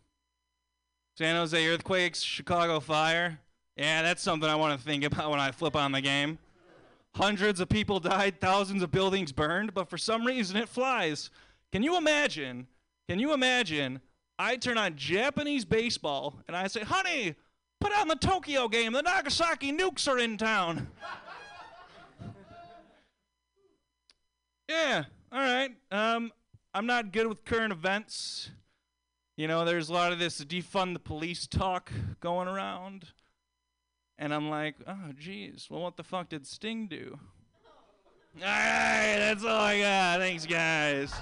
[1.18, 3.40] San Jose earthquakes, Chicago fire.
[3.76, 6.40] Yeah, that's something I want to think about when I flip on the game.
[7.15, 11.30] Hundreds of people died, thousands of buildings burned, but for some reason it flies.
[11.72, 12.68] Can you imagine?
[13.07, 14.02] Can you imagine?
[14.40, 17.35] I turn on Japanese baseball and I say, honey,
[17.80, 18.94] put on the Tokyo game.
[18.94, 20.88] The Nagasaki nukes are in town.
[24.69, 25.72] yeah, all right.
[25.91, 26.31] Um,
[26.73, 28.49] I'm not good with current events.
[29.35, 33.06] You know, there's a lot of this defund the police talk going around.
[34.18, 37.18] And I'm like, oh, geez, well, what the fuck did Sting do?
[38.40, 40.19] All right, that's all I got.
[40.19, 41.14] Thanks, guys.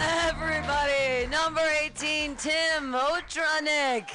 [0.00, 4.08] Everybody, number 18, Tim Otranik.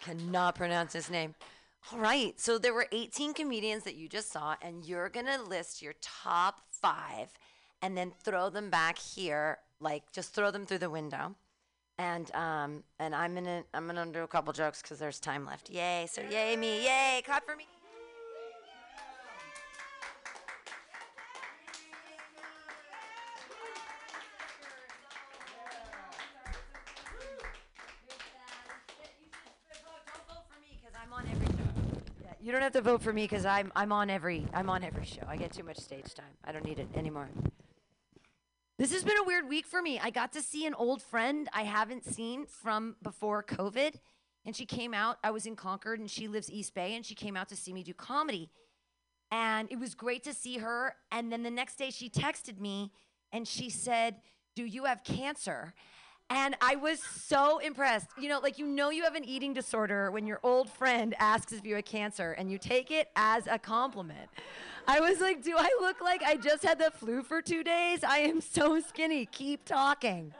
[0.00, 1.34] Cannot pronounce his name.
[1.92, 5.82] All right, so there were 18 comedians that you just saw, and you're gonna list
[5.82, 7.28] your top five,
[7.82, 11.34] and then throw them back here, like just throw them through the window.
[11.98, 15.70] And um and I'm gonna I'm gonna do a couple jokes because there's time left.
[15.70, 16.06] Yay!
[16.10, 16.84] So yay me!
[16.84, 17.22] Yay!
[17.24, 17.66] Clap for me!
[32.44, 35.06] You don't have to vote for me because I'm I'm on every I'm on every
[35.06, 35.22] show.
[35.26, 36.26] I get too much stage time.
[36.44, 37.30] I don't need it anymore.
[38.76, 40.00] This has been a weird week for me.
[40.02, 44.00] I got to see an old friend I haven't seen from before COVID,
[44.44, 45.18] and she came out.
[45.22, 47.72] I was in Concord, and she lives East Bay, and she came out to see
[47.72, 48.50] me do comedy.
[49.30, 50.96] And it was great to see her.
[51.12, 52.90] And then the next day, she texted me,
[53.30, 54.16] and she said,
[54.56, 55.74] "Do you have cancer?"
[56.30, 58.08] And I was so impressed.
[58.18, 61.52] You know, like you know you have an eating disorder when your old friend asks
[61.52, 64.30] if you have cancer and you take it as a compliment.
[64.86, 68.02] I was like, do I look like I just had the flu for two days?
[68.04, 69.26] I am so skinny.
[69.26, 70.32] Keep talking.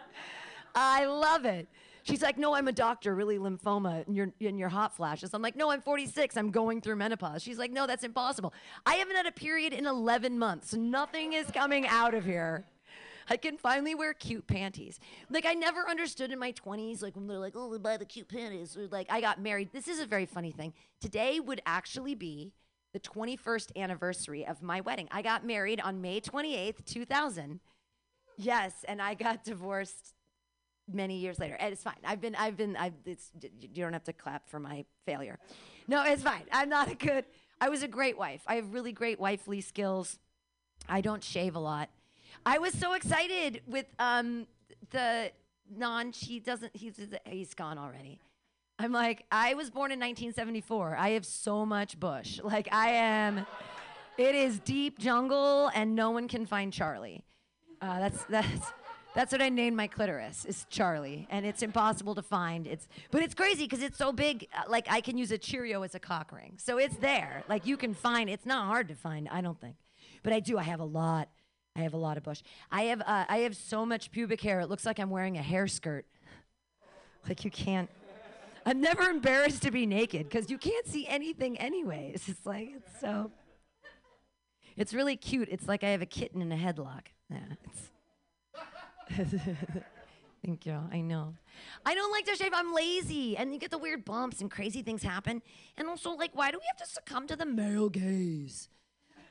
[0.75, 1.69] I love it.
[2.03, 5.33] She's like, no, I'm a doctor, really lymphoma in your in your hot flashes.
[5.33, 6.37] I'm like, no, I'm 46.
[6.37, 7.43] I'm going through menopause.
[7.43, 8.53] She's like, no, that's impossible.
[8.85, 10.75] I haven't had a period in 11 months.
[10.75, 12.67] Nothing is coming out of here.
[13.29, 15.01] I can finally wear cute panties.
[15.31, 18.29] Like I never understood in my 20s, like when they're like, "Oh, buy the cute
[18.29, 19.71] panties," or like I got married.
[19.73, 20.75] This is a very funny thing.
[21.01, 22.53] Today would actually be
[22.93, 25.09] the 21st anniversary of my wedding.
[25.11, 27.61] I got married on May 28th, 2000.
[28.37, 30.15] Yes, and I got divorced
[30.91, 31.57] many years later.
[31.59, 31.97] And it's fine.
[32.05, 33.31] I've been, I've been, I've, it's,
[33.61, 35.39] you don't have to clap for my failure.
[35.89, 36.45] No, it's fine.
[36.53, 37.25] I'm not a good,
[37.61, 38.43] I was a great wife.
[38.47, 40.19] I have really great wifely skills.
[40.89, 41.91] I don't shave a lot.
[42.47, 44.47] I was so excited with um,
[44.91, 45.33] the
[45.75, 48.21] non, she doesn't, he's, he's gone already.
[48.79, 50.97] I'm like, I was born in 1974.
[50.97, 52.41] I have so much bush.
[52.43, 53.47] Like, I am,
[54.19, 57.25] it is deep jungle and no one can find Charlie.
[57.81, 58.73] Uh, that's, that's,
[59.15, 62.67] that's what I named my clitoris is Charlie, and it's impossible to find.
[62.67, 64.49] It's but it's crazy because it's so big.
[64.53, 67.45] uh, Like I can use a Cheerio as a cock ring, so it's there.
[67.49, 68.29] Like you can find.
[68.29, 69.29] It's not hard to find.
[69.29, 69.77] I don't think,
[70.25, 70.59] but I do.
[70.59, 71.29] I have a lot.
[71.77, 72.41] I have a lot of bush.
[72.71, 74.61] I have uh, I have so much pubic hair.
[74.61, 76.07] It looks like I'm wearing a hair skirt.
[77.29, 77.91] Like you can't.
[78.67, 82.29] I'm never embarrassed to be naked because you can't see anything anyways.
[82.29, 83.33] It's like it's so.
[84.77, 85.49] It's really cute.
[85.51, 87.07] It's like I have a kitten in a headlock.
[87.31, 87.39] Yeah.
[90.45, 90.79] Thank you.
[90.93, 91.35] I know.
[91.87, 92.53] I don't like to shave.
[92.55, 95.41] I'm lazy, and you get the weird bumps and crazy things happen.
[95.77, 98.69] And also, like, why do we have to succumb to the male gaze?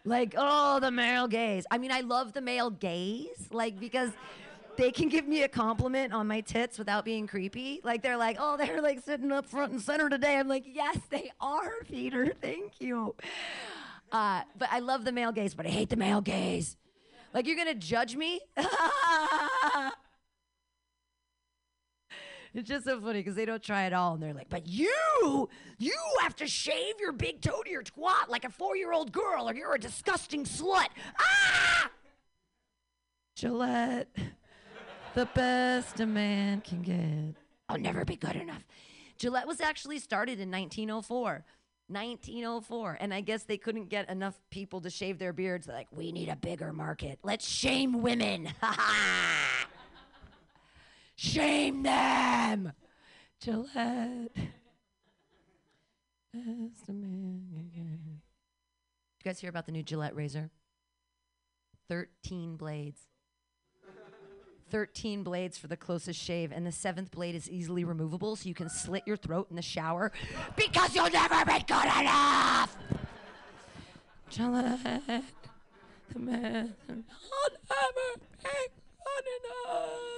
[0.06, 1.66] Like, oh, the male gaze.
[1.72, 4.12] I mean, I love the male gaze, like because
[4.76, 7.80] they can give me a compliment on my tits without being creepy.
[7.84, 10.38] Like they're like, oh, they're like sitting up front and center today.
[10.38, 12.34] I'm like, yes, they are, Peter.
[12.42, 13.16] Thank you.
[14.12, 16.76] Uh, but I love the male gaze, but I hate the male gaze.
[17.34, 18.42] Like you're gonna judge me?
[22.54, 25.50] it's just so funny because they don't try at all, and they're like, "But you,
[25.80, 29.56] you have to shave your big toe to your twat like a four-year-old girl, or
[29.56, 30.88] you're a disgusting slut."
[31.20, 31.90] Ah!
[33.36, 34.16] Gillette,
[35.16, 37.36] the best a man can get.
[37.70, 38.64] I'll never be good enough.
[39.18, 41.46] Gillette was actually started in 1904.
[41.88, 42.98] 1904.
[43.00, 45.66] And I guess they couldn't get enough people to shave their beards.
[45.66, 47.20] They're like, we need a bigger market.
[47.24, 48.50] Let's shame women.
[51.16, 52.74] shame them.
[53.42, 54.36] Gillette.
[56.34, 57.84] Best man can get.
[57.84, 58.20] You
[59.24, 60.50] guys hear about the new Gillette razor?
[61.90, 63.02] 13 blades.
[64.72, 68.56] 13 blades for the closest shave, and the seventh blade is easily removable, so you
[68.56, 70.12] can slit your throat in the shower
[70.56, 72.76] because you'll never be good enough.
[74.30, 75.24] Gillette,
[76.12, 78.50] the man, I'll never be
[78.98, 79.26] good
[79.70, 80.13] enough.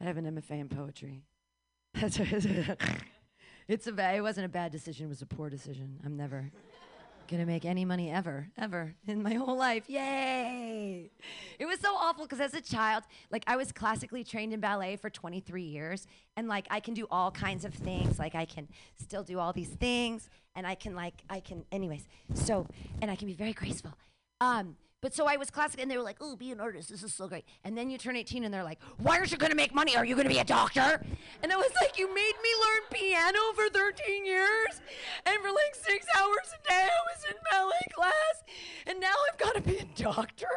[0.00, 1.22] I have an MFA in poetry.
[1.94, 2.18] That's
[3.68, 5.06] it's a bad, it wasn't a bad decision.
[5.06, 5.98] It was a poor decision.
[6.04, 6.50] I'm never
[7.30, 9.88] gonna make any money ever, ever in my whole life.
[9.88, 11.10] Yay!
[11.58, 14.96] It was so awful because as a child, like I was classically trained in ballet
[14.96, 16.06] for 23 years,
[16.36, 18.18] and like I can do all kinds of things.
[18.18, 18.68] Like I can
[19.00, 22.06] still do all these things, and I can like I can, anyways.
[22.34, 22.66] So,
[23.00, 23.94] and I can be very graceful.
[24.40, 26.88] Um, but so I was classic, and they were like, "Oh, be an artist.
[26.88, 29.36] This is so great." And then you turn 18, and they're like, "Why aren't you
[29.36, 29.96] gonna make money?
[29.96, 31.04] Are you gonna be a doctor?"
[31.42, 34.80] And I was like, "You made me learn piano for 13 years,
[35.26, 38.42] and for like six hours a day I was in ballet class,
[38.86, 40.48] and now I've got to be a doctor."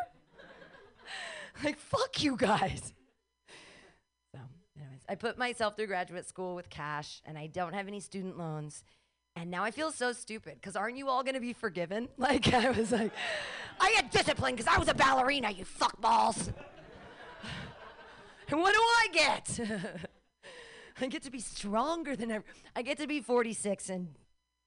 [1.63, 2.93] like, fuck you guys.
[4.33, 4.39] So,
[4.77, 8.37] anyways, I put myself through graduate school with cash, and I don't have any student
[8.37, 8.83] loans.
[9.35, 12.09] And now I feel so stupid because aren't you all gonna be forgiven?
[12.17, 13.11] Like I was like,
[13.79, 16.51] I had discipline because I was a ballerina, you fuckballs.
[18.49, 19.59] and what do I get?
[21.01, 22.43] I get to be stronger than ever.
[22.75, 24.09] I get to be 46 and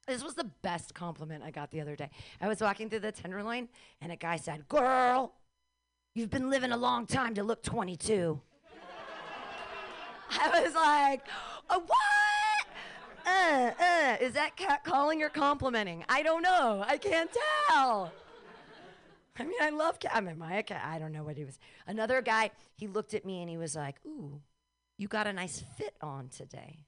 [0.07, 2.11] this was the best compliment I got the other day.
[2.41, 3.69] I was walking through the Tenderloin
[4.01, 5.35] and a guy said, Girl,
[6.15, 8.41] you've been living a long time to look 22.
[10.31, 11.27] I was like,
[11.69, 12.32] "Uh, what?
[13.27, 16.05] Uh, uh, is that cat calling or complimenting?
[16.09, 16.85] I don't know.
[16.87, 17.31] I can't
[17.69, 18.13] tell.
[19.39, 20.13] I mean, I love cat.
[20.15, 20.83] I mean, my cat.
[20.85, 21.59] I don't know what he was.
[21.87, 24.41] Another guy, he looked at me and he was like, "Ooh,
[24.99, 26.85] you got a nice fit on today."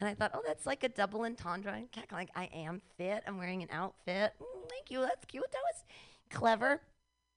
[0.00, 1.72] And I thought, oh, that's like a double entendre.
[1.74, 3.22] And cat like, I am fit.
[3.26, 4.32] I'm wearing an outfit.
[4.40, 5.00] Mm, thank you.
[5.00, 5.44] That's cute.
[5.52, 5.84] That was
[6.30, 6.80] clever.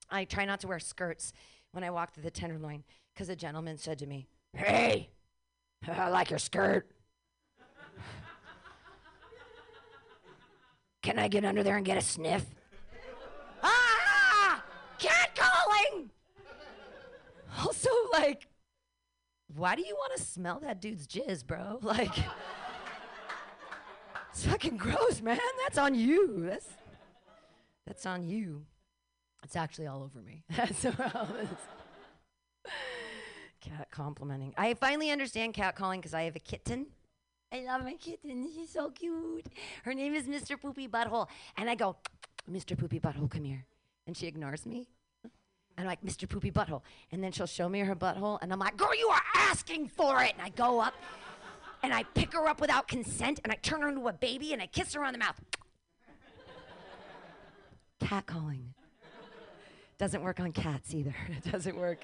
[0.09, 1.33] I try not to wear skirts
[1.71, 2.83] when I walk through the Tenderloin
[3.13, 5.09] because a gentleman said to me, Hey,
[5.87, 6.87] I like your skirt.
[11.03, 12.45] Can I get under there and get a sniff?
[13.61, 14.63] ah!
[14.97, 16.09] Cat calling!
[17.59, 18.47] Also, like,
[19.53, 21.79] why do you want to smell that dude's jizz, bro?
[21.83, 22.17] Like,
[24.31, 25.37] it's fucking gross, man.
[25.63, 26.45] That's on you.
[26.47, 26.69] That's
[27.85, 28.65] that's on you.
[29.43, 30.43] It's actually all over me.
[30.55, 30.85] That's.
[33.61, 34.53] Cat complimenting.
[34.57, 36.87] I finally understand cat calling because I have a kitten.
[37.53, 38.49] I love my kitten.
[38.53, 39.45] She's so cute.
[39.83, 40.59] Her name is Mr.
[40.59, 41.27] Poopy Butthole.
[41.55, 41.95] And I go,
[42.51, 42.75] Mr.
[42.75, 43.63] Poopy Butthole, come here.
[44.07, 44.87] And she ignores me.
[45.23, 45.31] And
[45.77, 46.27] I'm like, Mr.
[46.27, 46.81] Poopy Butthole.
[47.11, 48.39] And then she'll show me her butthole.
[48.41, 50.33] And I'm like, girl, you are asking for it.
[50.33, 50.95] And I go up
[51.83, 54.61] and I pick her up without consent and I turn her into a baby and
[54.61, 55.39] I kiss her on the mouth.
[57.99, 58.73] Cat calling.
[59.99, 61.15] Doesn't work on cats either.
[61.29, 61.99] It doesn't work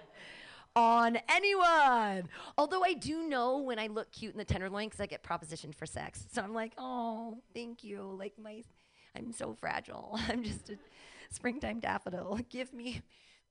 [0.80, 2.30] on anyone.
[2.58, 5.76] Although I do know when I look cute in the tenderloin because I get propositioned
[5.76, 6.26] for sex.
[6.32, 8.16] So I'm like, oh, thank you.
[8.18, 8.64] Like my,
[9.16, 10.18] I'm so fragile.
[10.30, 10.78] I'm just a
[11.30, 12.40] springtime daffodil.
[12.50, 13.02] Give me,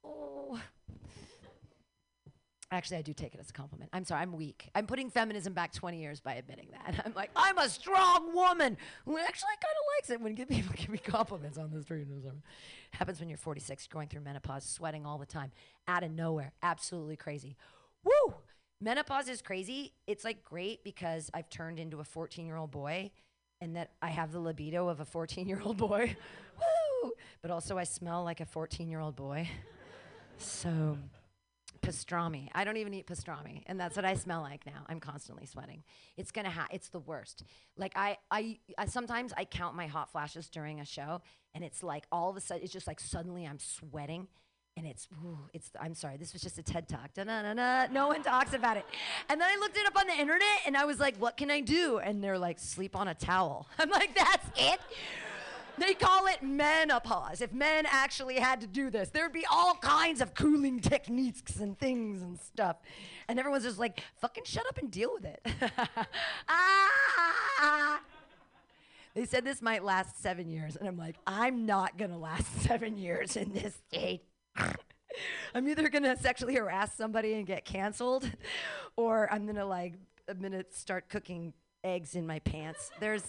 [0.03, 0.59] oh.
[2.71, 3.89] Actually, I do take it as a compliment.
[3.95, 4.69] I'm sorry, I'm weak.
[4.75, 7.03] I'm putting feminism back 20 years by admitting that.
[7.07, 8.77] I'm like, I'm a strong woman
[9.07, 12.09] who actually kind of likes it when people give me compliments on this street.
[12.11, 12.43] or something.
[12.91, 15.51] Happens when you're 46, going through menopause, sweating all the time,
[15.87, 17.57] out of nowhere, absolutely crazy.
[18.05, 18.35] Woo!
[18.81, 19.95] Menopause is crazy.
[20.07, 23.11] It's like great because I've turned into a 14 year old boy
[23.61, 26.17] and that I have the libido of a 14 year old boy.
[27.03, 27.13] Woo!
[27.41, 29.49] But also, I smell like a 14 year old boy.
[30.37, 30.99] So
[31.81, 32.49] pastrami.
[32.55, 34.85] I don't even eat pastrami, and that's what I smell like now.
[34.89, 35.83] I'm constantly sweating.
[36.17, 37.45] It's gonna ha- It's the worst.
[37.77, 41.21] Like I, I, I sometimes I count my hot flashes during a show,
[41.55, 44.29] and it's like all of a sudden, it's just like suddenly I'm sweating.
[44.77, 45.73] And it's, ooh, it's.
[45.81, 46.19] I'm sorry.
[46.19, 47.13] This was just a TED talk.
[47.13, 47.89] Da-na-na-na.
[47.93, 48.85] No one talks about it.
[49.29, 51.51] And then I looked it up on the internet, and I was like, "What can
[51.51, 54.79] I do?" And they're like, "Sleep on a towel." I'm like, "That's it."
[55.79, 57.41] They call it menopause.
[57.41, 61.79] If men actually had to do this, there'd be all kinds of cooling techniques and
[61.79, 62.77] things and stuff.
[63.29, 65.47] And everyone's just like, fucking shut up and deal with it.
[66.49, 68.01] ah!
[69.15, 70.77] They said this might last seven years.
[70.77, 74.23] And I'm like, I'm not going to last seven years in this state.
[75.55, 78.31] I'm either going to sexually harass somebody and get canceled,
[78.97, 79.95] or I'm going to like,
[80.27, 81.53] going to start cooking
[81.83, 82.91] eggs in my pants.
[83.01, 83.25] There's.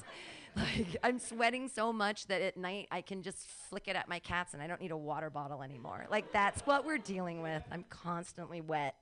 [0.59, 4.19] Like I'm sweating so much that at night I can just flick it at my
[4.19, 6.05] cats and I don't need a water bottle anymore.
[6.11, 7.63] Like that's what we're dealing with.
[7.71, 8.95] I'm constantly wet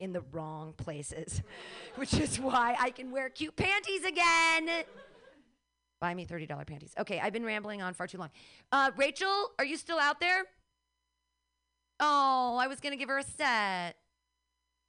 [0.00, 1.42] in the wrong places,
[1.96, 4.84] which is why I can wear cute panties again.
[6.00, 6.92] Buy me $30 panties.
[6.98, 8.30] Okay, I've been rambling on far too long.
[8.72, 10.44] Uh, Rachel, are you still out there?
[12.00, 13.96] Oh, I was going to give her a set.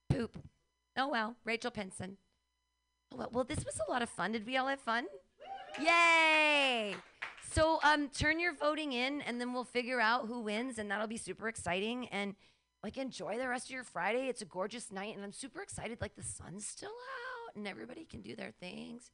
[0.09, 0.37] Poop.
[0.97, 2.17] Oh well, Rachel Pinson.
[3.13, 4.31] Oh, well, well, this was a lot of fun.
[4.31, 5.05] Did we all have fun?
[5.81, 6.95] Yay!
[7.51, 11.07] So um, turn your voting in, and then we'll figure out who wins, and that'll
[11.07, 12.07] be super exciting.
[12.09, 12.35] And
[12.83, 14.27] like, enjoy the rest of your Friday.
[14.27, 15.99] It's a gorgeous night, and I'm super excited.
[16.01, 19.09] Like, the sun's still out, and everybody can do their things.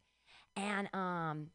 [0.55, 1.47] And um,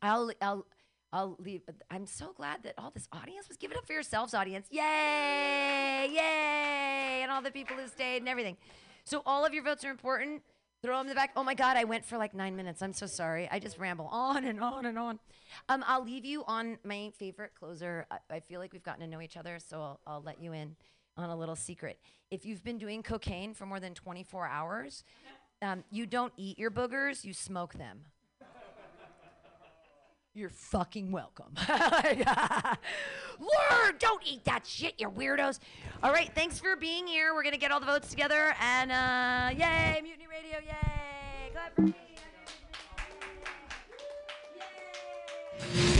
[0.00, 0.66] I'll I'll
[1.12, 1.62] I'll leave.
[1.90, 3.56] I'm so glad that all this audience was.
[3.56, 4.66] Give it up for yourselves, audience!
[4.70, 6.08] Yay!
[6.10, 7.20] Yay!
[7.22, 8.56] And all the people who stayed and everything.
[9.04, 10.42] So all of your votes are important.
[10.82, 11.30] Throw them in the back.
[11.36, 12.82] Oh my God, I went for like nine minutes.
[12.82, 13.48] I'm so sorry.
[13.52, 15.20] I just ramble on and on and on.
[15.68, 18.04] Um, I'll leave you on my favorite closer.
[18.10, 20.52] I, I feel like we've gotten to know each other, so I'll, I'll let you
[20.52, 20.74] in
[21.16, 22.00] on a little secret.
[22.32, 25.04] If you've been doing cocaine for more than 24 hours,
[25.60, 28.06] um, you don't eat your boogers, you smoke them.
[30.34, 31.52] You're fucking welcome.
[31.68, 32.78] Lord,
[33.98, 35.58] don't eat that shit, you weirdos.
[36.02, 37.34] All right, thanks for being here.
[37.34, 41.50] We're gonna get all the votes together, and uh, yay, Mutiny Radio, yay!
[41.52, 41.94] Clap for me.
[45.74, 45.91] Yay.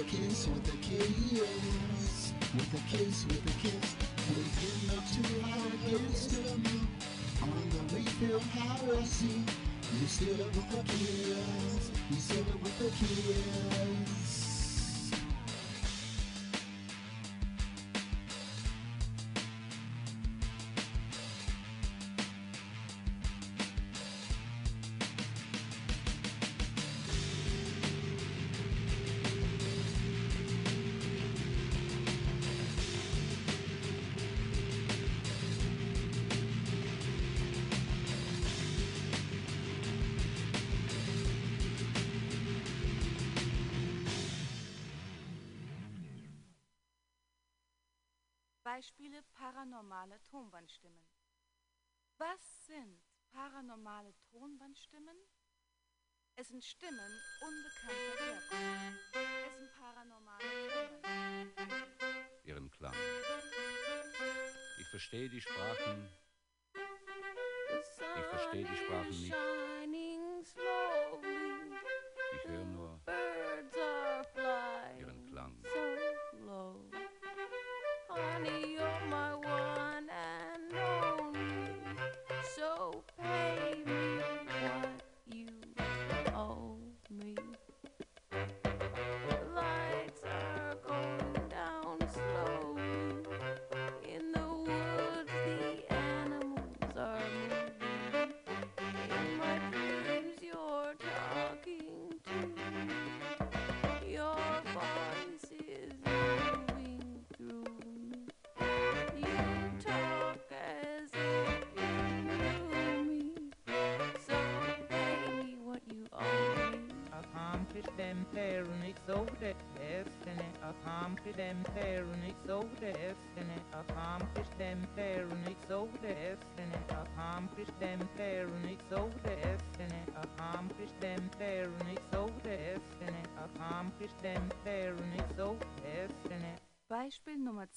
[0.00, 2.32] A kiss, with a kiss.
[2.54, 3.96] With a kiss, with a kiss.
[4.30, 6.80] We're getting up too high, girl, still me.
[7.42, 11.90] On the Mayfield Highway, you still with the kiss.
[12.10, 14.19] You still with the kiss.
[52.20, 53.00] Was sind
[53.32, 55.16] paranormale Tonbandstimmen?
[56.36, 57.10] Es sind Stimmen
[57.40, 59.16] unbekannter Herkunft.
[59.46, 61.80] Es sind paranormale Tonbandstimmen.
[62.44, 62.94] ihren Klang.
[64.80, 66.12] Ich verstehe die Sprachen.
[66.74, 69.49] Ich verstehe die Sprachen nicht.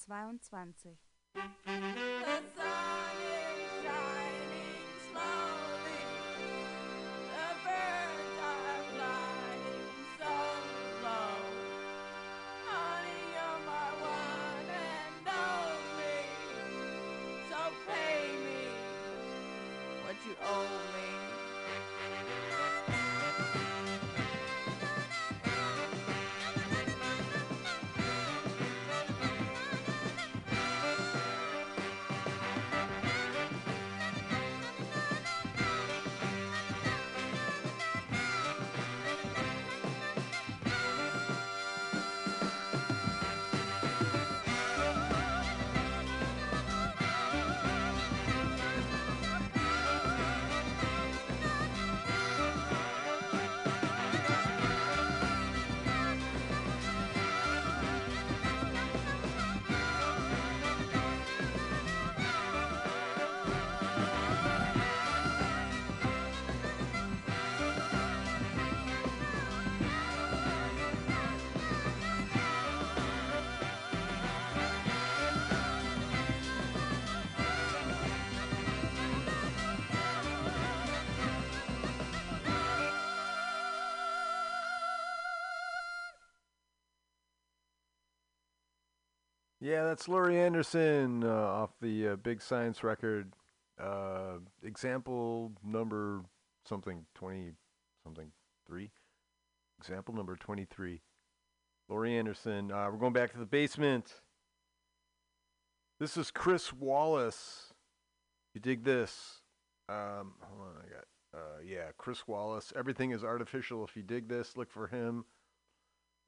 [0.06, 0.96] 22.
[89.64, 93.32] Yeah, that's Laurie Anderson uh, off the uh, Big Science record.
[93.80, 96.20] Uh, example number
[96.68, 97.52] something 20
[98.02, 98.30] something
[98.66, 98.90] 3.
[99.80, 101.00] Example number 23.
[101.88, 102.70] Laurie Anderson.
[102.70, 104.20] Uh, we're going back to the basement.
[105.98, 107.72] This is Chris Wallace.
[108.52, 109.40] You dig this?
[109.88, 111.40] Um, hold on, I got.
[111.40, 112.70] Uh, yeah, Chris Wallace.
[112.76, 113.82] Everything is artificial.
[113.82, 115.24] If you dig this, look for him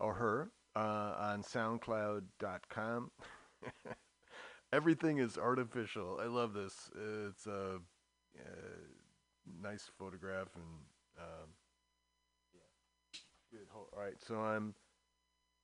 [0.01, 3.11] or her uh, on SoundCloud.com.
[4.73, 6.19] Everything is artificial.
[6.23, 6.91] I love this.
[7.29, 7.79] It's a,
[9.63, 10.65] nice photograph and
[11.19, 11.49] um,
[12.55, 13.21] yeah,
[13.51, 13.67] good.
[13.75, 14.75] All right, so I'm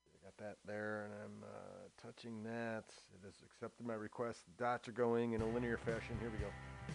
[0.07, 2.85] I got that there, and I'm uh, touching that.
[3.15, 4.41] It has accepted my request.
[4.47, 6.17] The dots are going in a linear fashion.
[6.21, 6.92] Here we go.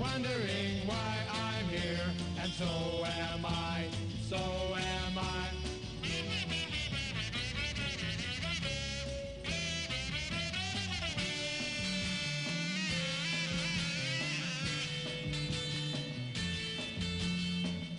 [0.00, 2.00] Wondering why I'm here,
[2.42, 3.84] and so am I,
[4.28, 5.48] so am I.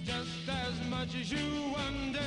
[0.03, 2.19] Just as much as you wonder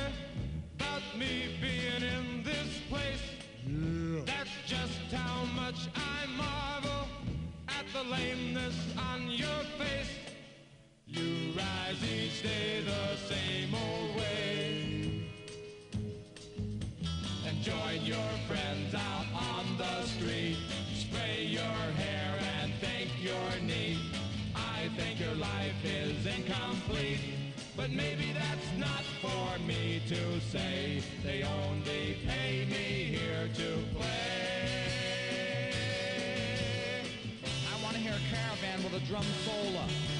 [0.79, 7.07] about me being in this place, that's just how much I marvel
[7.67, 8.54] at the lameness
[11.87, 15.21] You each day the same old way.
[17.47, 20.57] And join your friends out on the street.
[20.95, 23.99] Spray your hair and thank your knee.
[24.55, 27.19] I think your life is incomplete.
[27.77, 31.03] But maybe that's not for me to say.
[31.23, 34.85] They only pay me here to play.
[37.71, 40.14] I want to hear a caravan with a drum solo.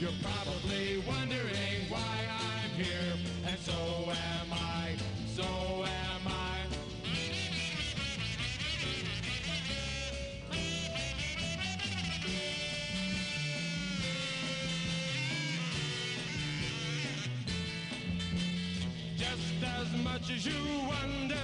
[0.00, 3.12] You're probably wondering why I'm here,
[3.46, 3.72] and so
[4.08, 4.96] am I,
[5.36, 6.56] so am I.
[19.18, 20.54] Just as much as you
[20.88, 21.36] wonder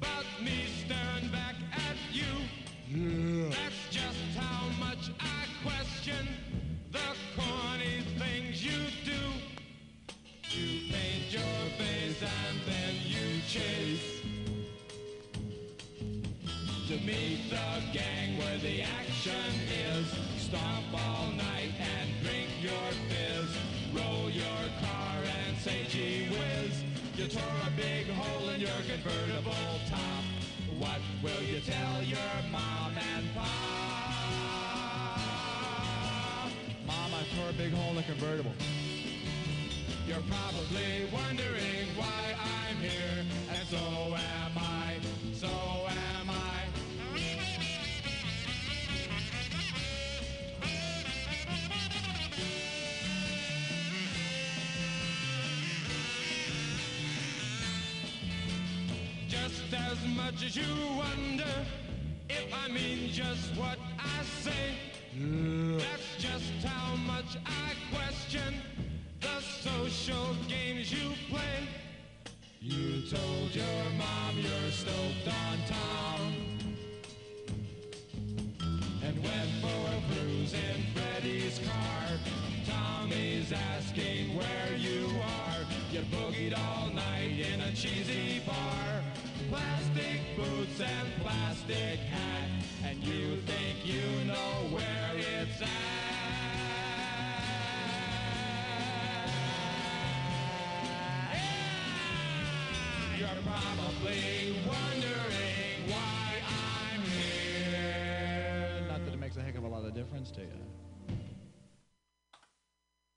[0.00, 2.24] about me staring back at you,
[2.88, 3.50] yeah.
[3.50, 6.43] that's just how much I question
[17.54, 19.46] the gang where the action
[19.86, 20.06] is.
[20.42, 23.50] Stomp all night and drink your fizz.
[23.94, 26.82] Roll your car and say gee whiz.
[27.16, 30.24] You tore a big hole in your convertible top.
[30.78, 33.46] What will you tell your mom and pop?
[36.86, 38.54] Mom, I tore a big hole in the convertible.
[40.08, 44.93] You're probably wondering why I'm here, and so am I,
[59.94, 61.54] as much as you wonder
[62.28, 64.74] if I mean just what I say.
[65.78, 68.54] That's just how much I question
[69.20, 71.68] the social games you play.
[72.60, 76.34] You told your mom you're stoked on Tom.
[79.04, 82.18] And went for a cruise in Freddy's car.
[82.66, 85.60] Tommy's asking where you are.
[85.92, 89.13] You boogied all night in a cheesy bar.
[89.54, 92.48] Plastic boots and plastic hat.
[92.84, 95.68] And you think you know where it's at.
[103.16, 108.86] You're probably wondering why I'm here.
[108.88, 111.16] Not that it makes a heck of a lot of difference to you.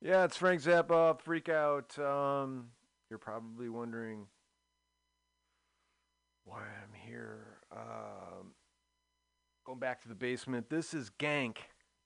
[0.04, 1.98] Yeah, it's Frank Zappa, Freak Out.
[1.98, 2.68] Um,
[3.10, 4.28] you're probably wondering
[6.48, 7.60] why I'm here.
[7.78, 8.54] Um,
[9.66, 11.58] going back to the basement, this is Gank,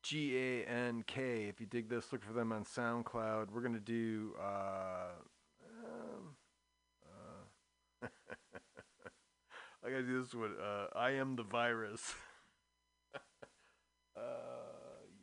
[0.04, 1.46] G A N K.
[1.48, 3.52] If you dig this, look for them on SoundCloud.
[3.52, 4.34] We're going to do.
[4.40, 5.14] Uh,
[5.86, 6.36] um,
[7.06, 8.08] uh,
[9.86, 10.56] I got to do this one.
[10.62, 12.16] Uh, I am the virus.
[13.16, 14.20] uh,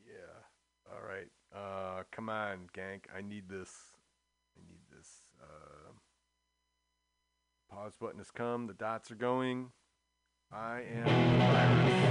[0.07, 0.91] yeah.
[0.91, 1.29] All right.
[1.55, 3.03] Uh, come on, Gank.
[3.15, 3.70] I need this.
[4.57, 5.09] I need this.
[5.43, 5.93] Uh,
[7.70, 8.66] pause button has come.
[8.66, 9.73] The dots are going.
[10.51, 12.09] I am the virus.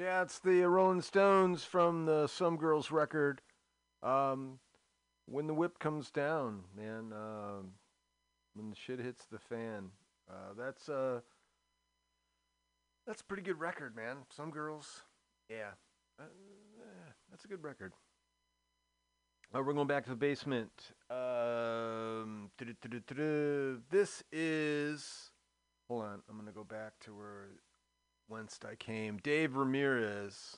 [0.00, 3.42] Yeah, it's the Rolling Stones from the Some Girls record.
[4.02, 4.58] Um,
[5.26, 7.12] when the whip comes down, man.
[7.12, 7.72] Um,
[8.54, 9.90] when the shit hits the fan.
[10.26, 11.20] Uh, that's uh,
[13.06, 14.16] that's a pretty good record, man.
[14.34, 15.02] Some girls,
[15.50, 15.72] yeah,
[16.18, 16.24] uh,
[17.30, 17.92] that's a good record.
[19.54, 20.70] Uh, we're going back to the basement.
[21.10, 22.50] Um,
[23.90, 25.30] this is.
[25.88, 27.48] Hold on, I'm gonna go back to where
[28.30, 29.18] whence I came.
[29.18, 30.56] Dave Ramirez.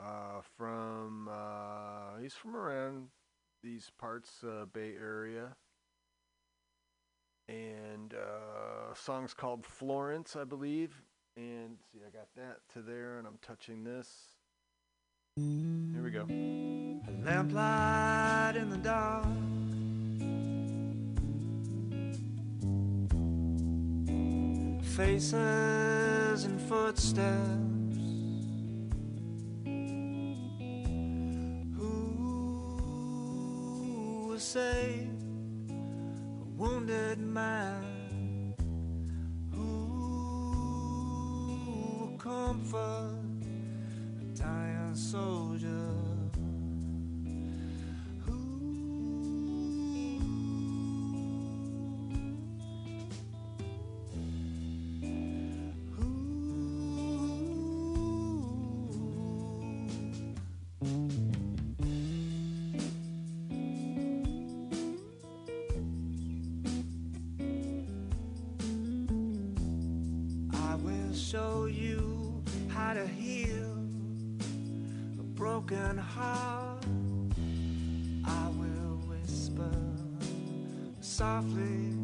[0.00, 3.08] Uh, from uh, he's from around
[3.62, 5.56] these parts, uh, Bay Area.
[7.48, 11.02] And uh, song's called Florence, I believe.
[11.36, 14.08] And see, I got that to there, and I'm touching this.
[15.36, 16.26] Here we go.
[16.28, 19.26] A lamplight in the dark.
[26.30, 27.96] Faces and footsteps.
[31.76, 31.88] Who
[34.28, 35.10] will save
[35.68, 38.54] a wounded man?
[39.52, 39.70] Who
[41.98, 43.42] will comfort
[44.20, 45.79] a dying soldier?
[81.20, 81.99] Softly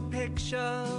[0.00, 0.95] picture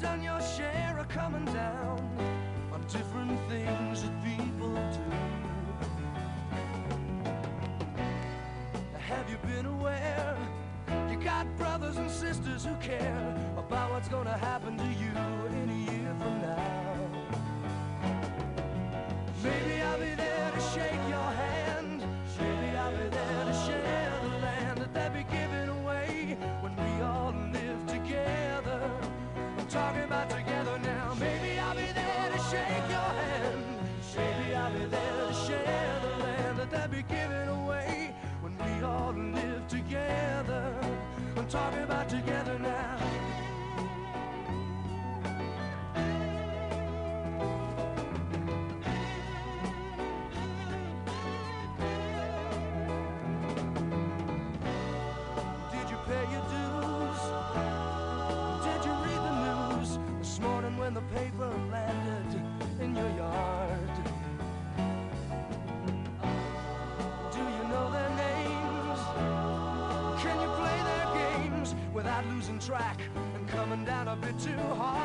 [0.00, 1.98] done your share of coming down
[2.72, 5.10] on different things that people do?
[8.98, 10.38] Have you been aware?
[11.10, 15.39] You got brothers and sisters who care about what's gonna happen to you
[72.26, 73.00] losing track
[73.34, 74.99] and coming down a bit too hard.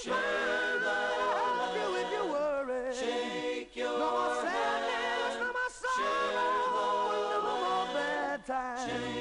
[0.00, 2.94] Standing by you if you worry.
[2.94, 9.17] Shake your no more sadness, no more sorrow, no more bad times.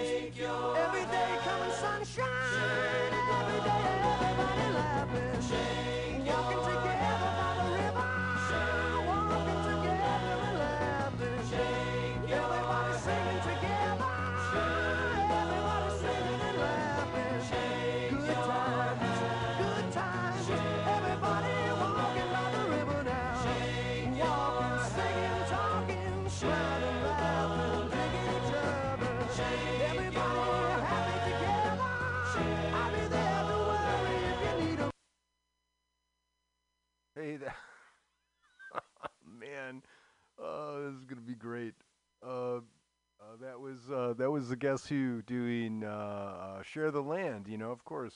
[44.37, 48.13] Was the Guess Who doing uh, uh, "Share the Land." You know, of course,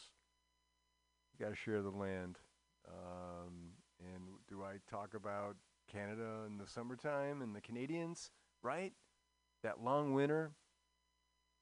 [1.33, 2.37] you got to share the land.
[2.87, 5.55] Um, and do I talk about
[5.91, 8.29] Canada in the summertime and the Canadians?
[8.61, 8.93] Right,
[9.63, 10.51] that long winter.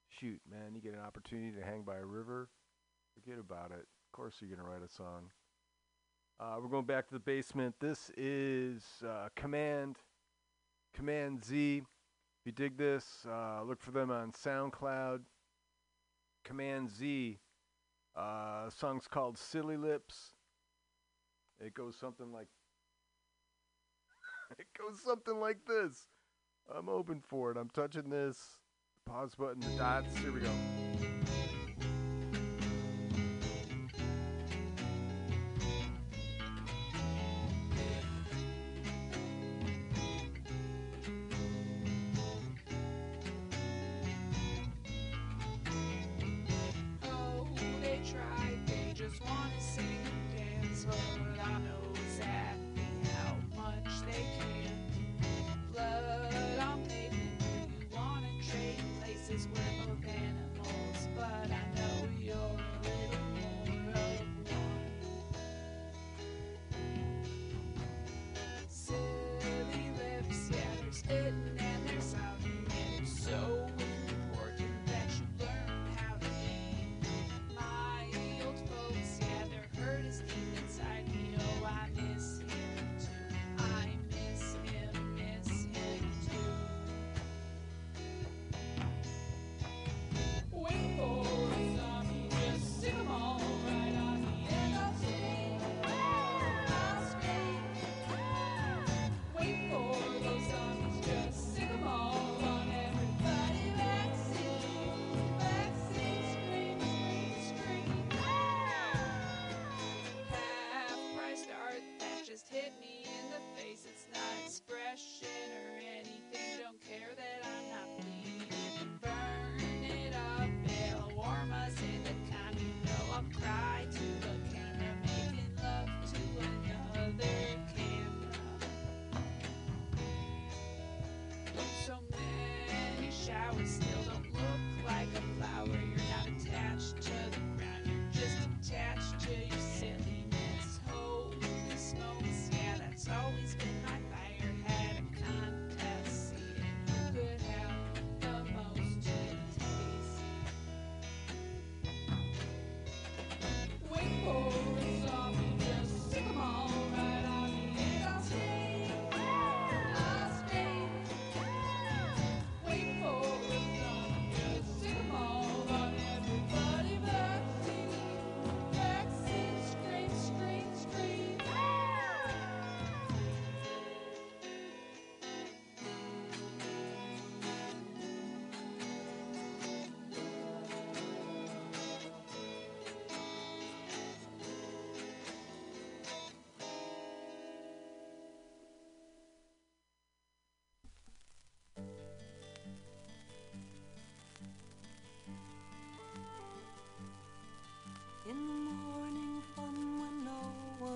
[0.10, 2.50] Shoot, man, you get an opportunity to hang by a river.
[3.14, 3.86] Forget about it.
[3.86, 5.32] Of course, you're gonna write a song.
[6.38, 7.76] Uh, we're going back to the basement.
[7.80, 10.00] This is uh, Command,
[10.94, 11.84] Command Z.
[12.50, 15.20] You dig this, uh, look for them on SoundCloud.
[16.44, 17.38] Command Z.
[18.16, 20.34] Uh, song's called Silly Lips.
[21.64, 22.48] It goes something like.
[24.58, 26.08] it goes something like this.
[26.76, 27.58] I'm open for it.
[27.58, 28.58] I'm touching this.
[29.06, 30.18] Pause button, the dots.
[30.18, 30.79] Here we go.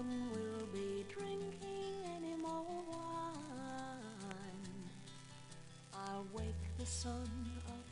[0.09, 4.33] We'll be drinking any more wine.
[5.93, 7.29] I'll wake the sun
[7.69, 7.87] up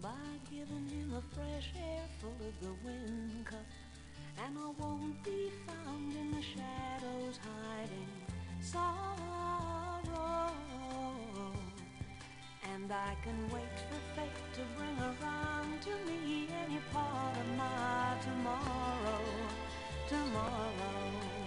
[0.00, 3.66] by giving him a fresh air full of the wind cup.
[4.44, 8.08] And I won't be found in the shadows hiding
[8.60, 10.52] sorrow.
[12.72, 18.16] And I can wait for fate to bring around to me any part of my
[18.22, 19.22] tomorrow
[20.08, 21.41] tomorrow.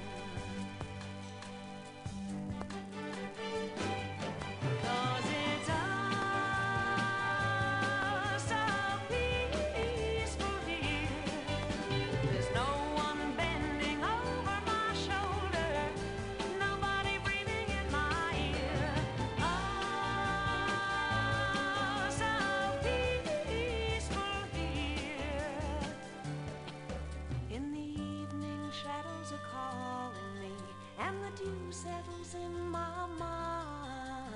[31.35, 34.31] The settles in my mind.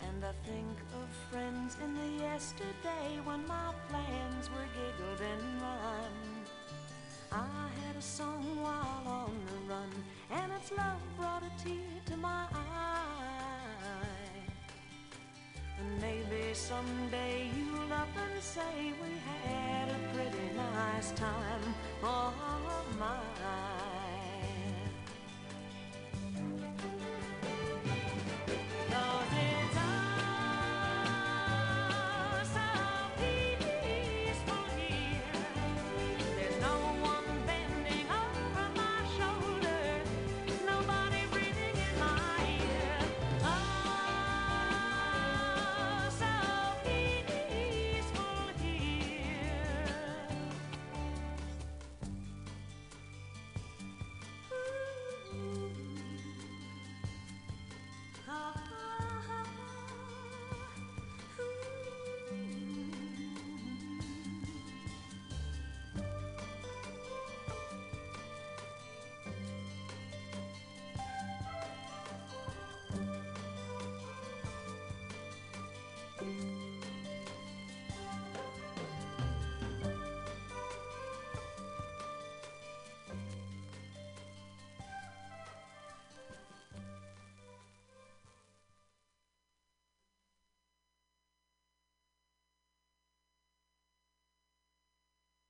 [0.00, 6.48] And I think of friends in the yesterday when my plans were giggled and rhymed.
[7.32, 9.90] I had a song while on the run,
[10.30, 13.58] and its love brought a tear to my eye.
[15.78, 21.74] And maybe someday you'll up and say we had a pretty nice time.
[22.02, 22.32] Oh
[22.98, 23.77] my.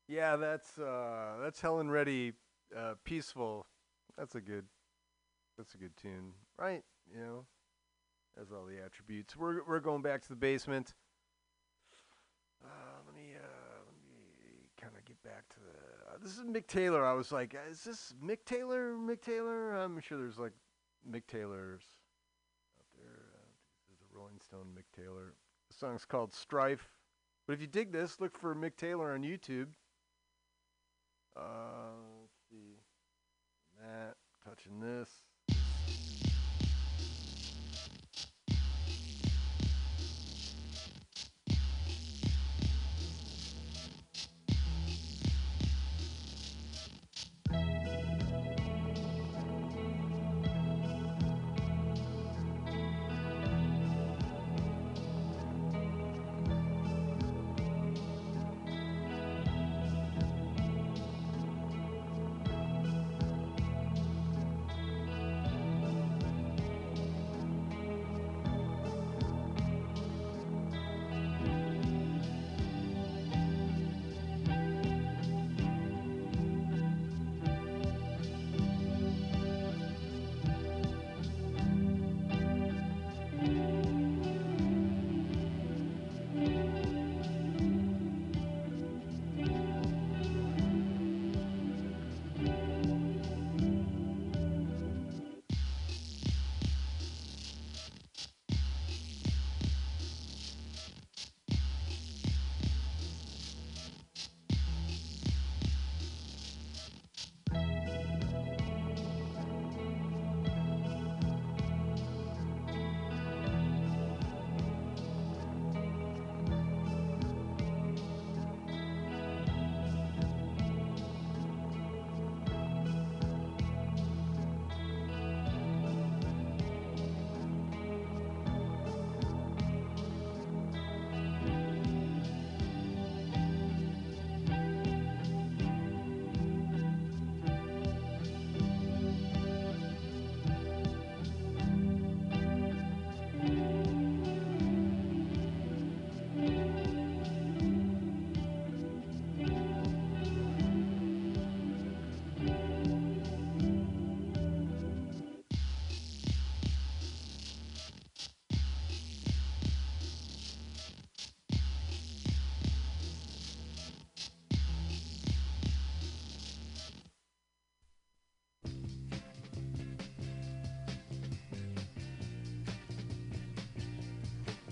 [0.08, 2.32] Yeah, that's uh, that's Helen Reddy,
[2.74, 3.66] uh, peaceful.
[4.16, 4.64] That's a good,
[5.58, 6.82] that's a good tune, right?
[7.14, 7.44] You know,
[8.38, 9.36] has all the attributes.
[9.36, 10.94] We're we're going back to the basement.
[12.64, 12.68] Uh,
[13.04, 16.14] let me uh, let me kind of get back to the.
[16.14, 17.04] Uh, this is Mick Taylor.
[17.04, 18.94] I was like, is this Mick Taylor?
[18.94, 19.74] Mick Taylor?
[19.74, 20.54] I'm sure there's like
[21.08, 21.82] Mick Taylors
[22.80, 23.26] out there.
[23.34, 23.44] Uh,
[23.90, 25.34] this is a Rolling Stone Mick Taylor.
[25.68, 26.94] The song's called Strife.
[27.46, 29.68] But if you dig this, look for Mick Taylor on YouTube.
[31.38, 32.80] Uh, let's see.
[33.80, 35.27] That touching this.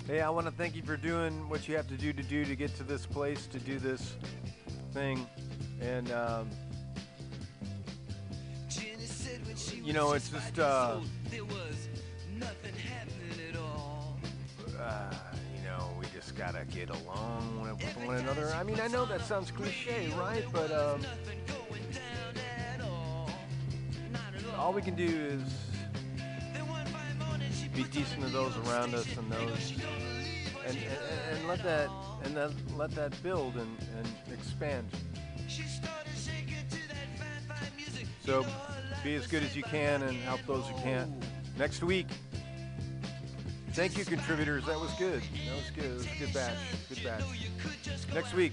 [0.07, 2.45] Hey, I want to thank you for doing what you have to do to do
[2.45, 4.15] to get to this place to do this
[4.93, 5.27] thing,
[5.81, 6.49] and um,
[9.83, 11.01] you know it's just uh,
[14.79, 15.13] uh,
[15.57, 18.53] you know we just gotta get along with one another.
[18.55, 20.45] I mean, I know that sounds cliche, right?
[20.53, 21.01] But um,
[24.57, 25.67] all we can do is
[27.77, 29.76] be decent to those around us and those
[30.67, 31.89] and, and, and let that
[32.25, 34.89] and then let that build and, and expand.
[38.25, 38.45] So
[39.05, 41.11] be as good as you can and help those who can't.
[41.57, 42.09] Next week.
[43.73, 44.65] Thank you, contributors.
[44.65, 45.23] That was good.
[45.23, 45.85] That was good.
[45.85, 46.57] It was good batch.
[46.89, 47.23] Good batch.
[48.15, 48.53] Next week.